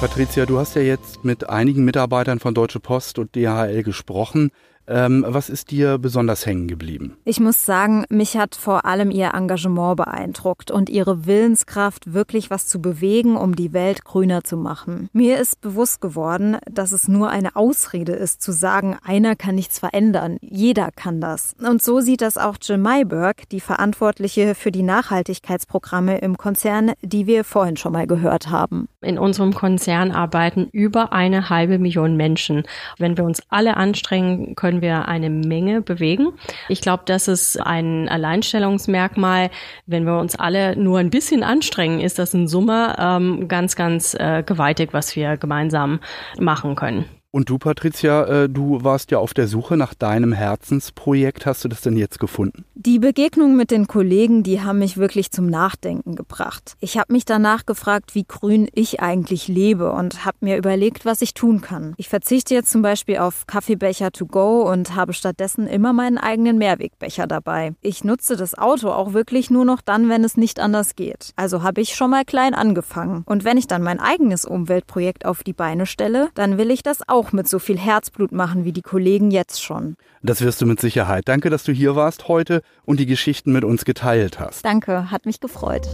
Patricia, 0.00 0.46
du 0.46 0.58
hast 0.58 0.76
ja 0.76 0.82
jetzt 0.82 1.24
mit 1.24 1.50
einigen 1.50 1.84
Mitarbeitern 1.84 2.38
von 2.38 2.54
Deutsche 2.54 2.80
Post 2.80 3.18
und 3.18 3.34
DHL 3.34 3.82
gesprochen. 3.82 4.50
Ähm, 4.88 5.24
was 5.26 5.48
ist 5.48 5.70
dir 5.70 5.98
besonders 5.98 6.46
hängen 6.46 6.68
geblieben? 6.68 7.16
Ich 7.24 7.40
muss 7.40 7.64
sagen, 7.64 8.04
mich 8.08 8.36
hat 8.36 8.54
vor 8.54 8.84
allem 8.84 9.10
ihr 9.10 9.32
Engagement 9.34 9.96
beeindruckt 9.96 10.70
und 10.70 10.88
ihre 10.88 11.26
Willenskraft, 11.26 12.12
wirklich 12.12 12.50
was 12.50 12.66
zu 12.66 12.80
bewegen, 12.80 13.36
um 13.36 13.56
die 13.56 13.72
Welt 13.72 14.04
grüner 14.04 14.44
zu 14.44 14.56
machen. 14.56 15.08
Mir 15.12 15.38
ist 15.38 15.60
bewusst 15.60 16.00
geworden, 16.00 16.56
dass 16.70 16.92
es 16.92 17.08
nur 17.08 17.30
eine 17.30 17.56
Ausrede 17.56 18.12
ist, 18.12 18.42
zu 18.42 18.52
sagen, 18.52 18.96
einer 19.04 19.36
kann 19.36 19.54
nichts 19.54 19.78
verändern. 19.78 20.38
Jeder 20.40 20.90
kann 20.94 21.20
das. 21.20 21.54
Und 21.60 21.82
so 21.82 22.00
sieht 22.00 22.20
das 22.20 22.38
auch 22.38 22.56
Jill 22.60 22.78
Mayberg, 22.78 23.48
die 23.50 23.60
Verantwortliche 23.60 24.54
für 24.54 24.70
die 24.70 24.82
Nachhaltigkeitsprogramme 24.82 26.18
im 26.18 26.36
Konzern, 26.36 26.92
die 27.02 27.26
wir 27.26 27.44
vorhin 27.44 27.76
schon 27.76 27.92
mal 27.92 28.06
gehört 28.06 28.50
haben. 28.50 28.88
In 29.00 29.18
unserem 29.18 29.54
Konzern 29.54 30.10
arbeiten 30.10 30.68
über 30.72 31.12
eine 31.12 31.48
halbe 31.48 31.78
Million 31.78 32.16
Menschen. 32.16 32.64
Wenn 32.98 33.16
wir 33.16 33.24
uns 33.24 33.42
alle 33.48 33.76
anstrengen, 33.76 34.54
können 34.54 34.75
können 34.76 34.82
wir 34.82 35.08
eine 35.08 35.30
Menge 35.30 35.80
bewegen. 35.80 36.32
Ich 36.68 36.82
glaube, 36.82 37.04
das 37.06 37.28
ist 37.28 37.56
ein 37.58 38.08
Alleinstellungsmerkmal. 38.08 39.50
Wenn 39.86 40.04
wir 40.04 40.18
uns 40.18 40.36
alle 40.36 40.76
nur 40.76 40.98
ein 40.98 41.08
bisschen 41.08 41.42
anstrengen, 41.42 42.00
ist 42.00 42.18
das 42.18 42.34
in 42.34 42.46
Summe 42.46 42.94
ähm, 42.98 43.48
ganz, 43.48 43.74
ganz 43.74 44.14
äh, 44.14 44.42
gewaltig, 44.44 44.92
was 44.92 45.16
wir 45.16 45.38
gemeinsam 45.38 46.00
machen 46.38 46.74
können. 46.74 47.06
Und 47.36 47.50
du, 47.50 47.58
Patricia, 47.58 48.44
äh, 48.44 48.48
du 48.48 48.82
warst 48.82 49.10
ja 49.10 49.18
auf 49.18 49.34
der 49.34 49.46
Suche 49.46 49.76
nach 49.76 49.92
deinem 49.92 50.32
Herzensprojekt. 50.32 51.44
Hast 51.44 51.62
du 51.64 51.68
das 51.68 51.82
denn 51.82 51.94
jetzt 51.94 52.18
gefunden? 52.18 52.64
Die 52.74 52.98
Begegnung 52.98 53.56
mit 53.56 53.70
den 53.70 53.86
Kollegen, 53.86 54.42
die 54.42 54.62
haben 54.62 54.78
mich 54.78 54.96
wirklich 54.96 55.30
zum 55.30 55.44
Nachdenken 55.44 56.14
gebracht. 56.14 56.76
Ich 56.80 56.96
habe 56.96 57.12
mich 57.12 57.26
danach 57.26 57.66
gefragt, 57.66 58.14
wie 58.14 58.24
grün 58.26 58.68
ich 58.72 59.00
eigentlich 59.00 59.48
lebe 59.48 59.92
und 59.92 60.24
habe 60.24 60.38
mir 60.40 60.56
überlegt, 60.56 61.04
was 61.04 61.20
ich 61.20 61.34
tun 61.34 61.60
kann. 61.60 61.92
Ich 61.98 62.08
verzichte 62.08 62.54
jetzt 62.54 62.70
zum 62.70 62.80
Beispiel 62.80 63.18
auf 63.18 63.46
Kaffeebecher 63.46 64.12
to 64.12 64.24
go 64.24 64.62
und 64.62 64.94
habe 64.94 65.12
stattdessen 65.12 65.66
immer 65.66 65.92
meinen 65.92 66.16
eigenen 66.16 66.56
Mehrwegbecher 66.56 67.26
dabei. 67.26 67.74
Ich 67.82 68.02
nutze 68.02 68.36
das 68.36 68.56
Auto 68.56 68.88
auch 68.88 69.12
wirklich 69.12 69.50
nur 69.50 69.66
noch 69.66 69.82
dann, 69.82 70.08
wenn 70.08 70.24
es 70.24 70.38
nicht 70.38 70.58
anders 70.58 70.96
geht. 70.96 71.34
Also 71.36 71.62
habe 71.62 71.82
ich 71.82 71.94
schon 71.96 72.12
mal 72.12 72.24
klein 72.24 72.54
angefangen. 72.54 73.24
Und 73.26 73.44
wenn 73.44 73.58
ich 73.58 73.66
dann 73.66 73.82
mein 73.82 74.00
eigenes 74.00 74.46
Umweltprojekt 74.46 75.26
auf 75.26 75.42
die 75.42 75.52
Beine 75.52 75.84
stelle, 75.84 76.30
dann 76.34 76.56
will 76.56 76.70
ich 76.70 76.82
das 76.82 77.06
auch 77.06 77.25
auch 77.26 77.32
mit 77.32 77.48
so 77.48 77.58
viel 77.58 77.78
Herzblut 77.78 78.32
machen 78.32 78.64
wie 78.64 78.72
die 78.72 78.82
Kollegen 78.82 79.30
jetzt 79.30 79.62
schon. 79.62 79.96
Das 80.22 80.42
wirst 80.42 80.60
du 80.60 80.66
mit 80.66 80.80
Sicherheit. 80.80 81.24
Danke, 81.26 81.50
dass 81.50 81.64
du 81.64 81.72
hier 81.72 81.96
warst 81.96 82.28
heute 82.28 82.62
und 82.84 83.00
die 83.00 83.06
Geschichten 83.06 83.52
mit 83.52 83.64
uns 83.64 83.84
geteilt 83.84 84.38
hast. 84.38 84.64
Danke, 84.64 85.10
hat 85.10 85.26
mich 85.26 85.40
gefreut. 85.40 85.88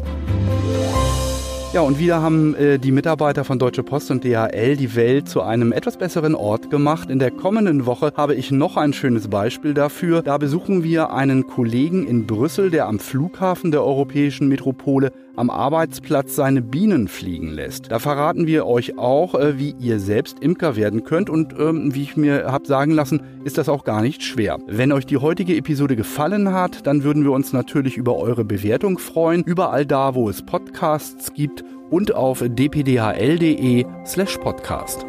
Ja, 1.72 1.80
und 1.80 1.98
wieder 1.98 2.20
haben 2.20 2.54
äh, 2.54 2.78
die 2.78 2.92
Mitarbeiter 2.92 3.44
von 3.44 3.58
Deutsche 3.58 3.82
Post 3.82 4.10
und 4.10 4.24
DHL 4.24 4.76
die 4.76 4.94
Welt 4.94 5.26
zu 5.26 5.40
einem 5.40 5.72
etwas 5.72 5.96
besseren 5.96 6.34
Ort 6.34 6.68
gemacht. 6.68 7.08
In 7.08 7.18
der 7.18 7.30
kommenden 7.30 7.86
Woche 7.86 8.12
habe 8.14 8.34
ich 8.34 8.50
noch 8.50 8.76
ein 8.76 8.92
schönes 8.92 9.28
Beispiel 9.28 9.72
dafür. 9.72 10.20
Da 10.20 10.36
besuchen 10.36 10.84
wir 10.84 11.12
einen 11.14 11.46
Kollegen 11.46 12.06
in 12.06 12.26
Brüssel, 12.26 12.70
der 12.70 12.88
am 12.88 12.98
Flughafen 12.98 13.70
der 13.70 13.82
europäischen 13.82 14.48
Metropole 14.48 15.12
am 15.36 15.50
Arbeitsplatz 15.50 16.36
seine 16.36 16.62
Bienen 16.62 17.08
fliegen 17.08 17.48
lässt. 17.48 17.90
Da 17.90 17.98
verraten 17.98 18.46
wir 18.46 18.66
euch 18.66 18.98
auch, 18.98 19.34
äh, 19.34 19.58
wie 19.58 19.74
ihr 19.78 19.98
selbst 19.98 20.40
Imker 20.40 20.76
werden 20.76 21.04
könnt 21.04 21.30
und 21.30 21.54
ähm, 21.58 21.94
wie 21.94 22.02
ich 22.02 22.16
mir 22.16 22.50
habe 22.50 22.66
sagen 22.66 22.92
lassen, 22.92 23.22
ist 23.44 23.58
das 23.58 23.68
auch 23.68 23.84
gar 23.84 24.02
nicht 24.02 24.22
schwer. 24.22 24.58
Wenn 24.66 24.92
euch 24.92 25.06
die 25.06 25.18
heutige 25.18 25.56
Episode 25.56 25.96
gefallen 25.96 26.52
hat, 26.52 26.86
dann 26.86 27.04
würden 27.04 27.24
wir 27.24 27.32
uns 27.32 27.52
natürlich 27.52 27.96
über 27.96 28.16
eure 28.16 28.44
Bewertung 28.44 28.98
freuen, 28.98 29.42
überall 29.44 29.86
da, 29.86 30.14
wo 30.14 30.28
es 30.28 30.42
Podcasts 30.42 31.32
gibt 31.32 31.64
und 31.90 32.14
auf 32.14 32.42
dpdhl.de 32.46 33.84
slash 34.04 34.38
podcast. 34.38 35.06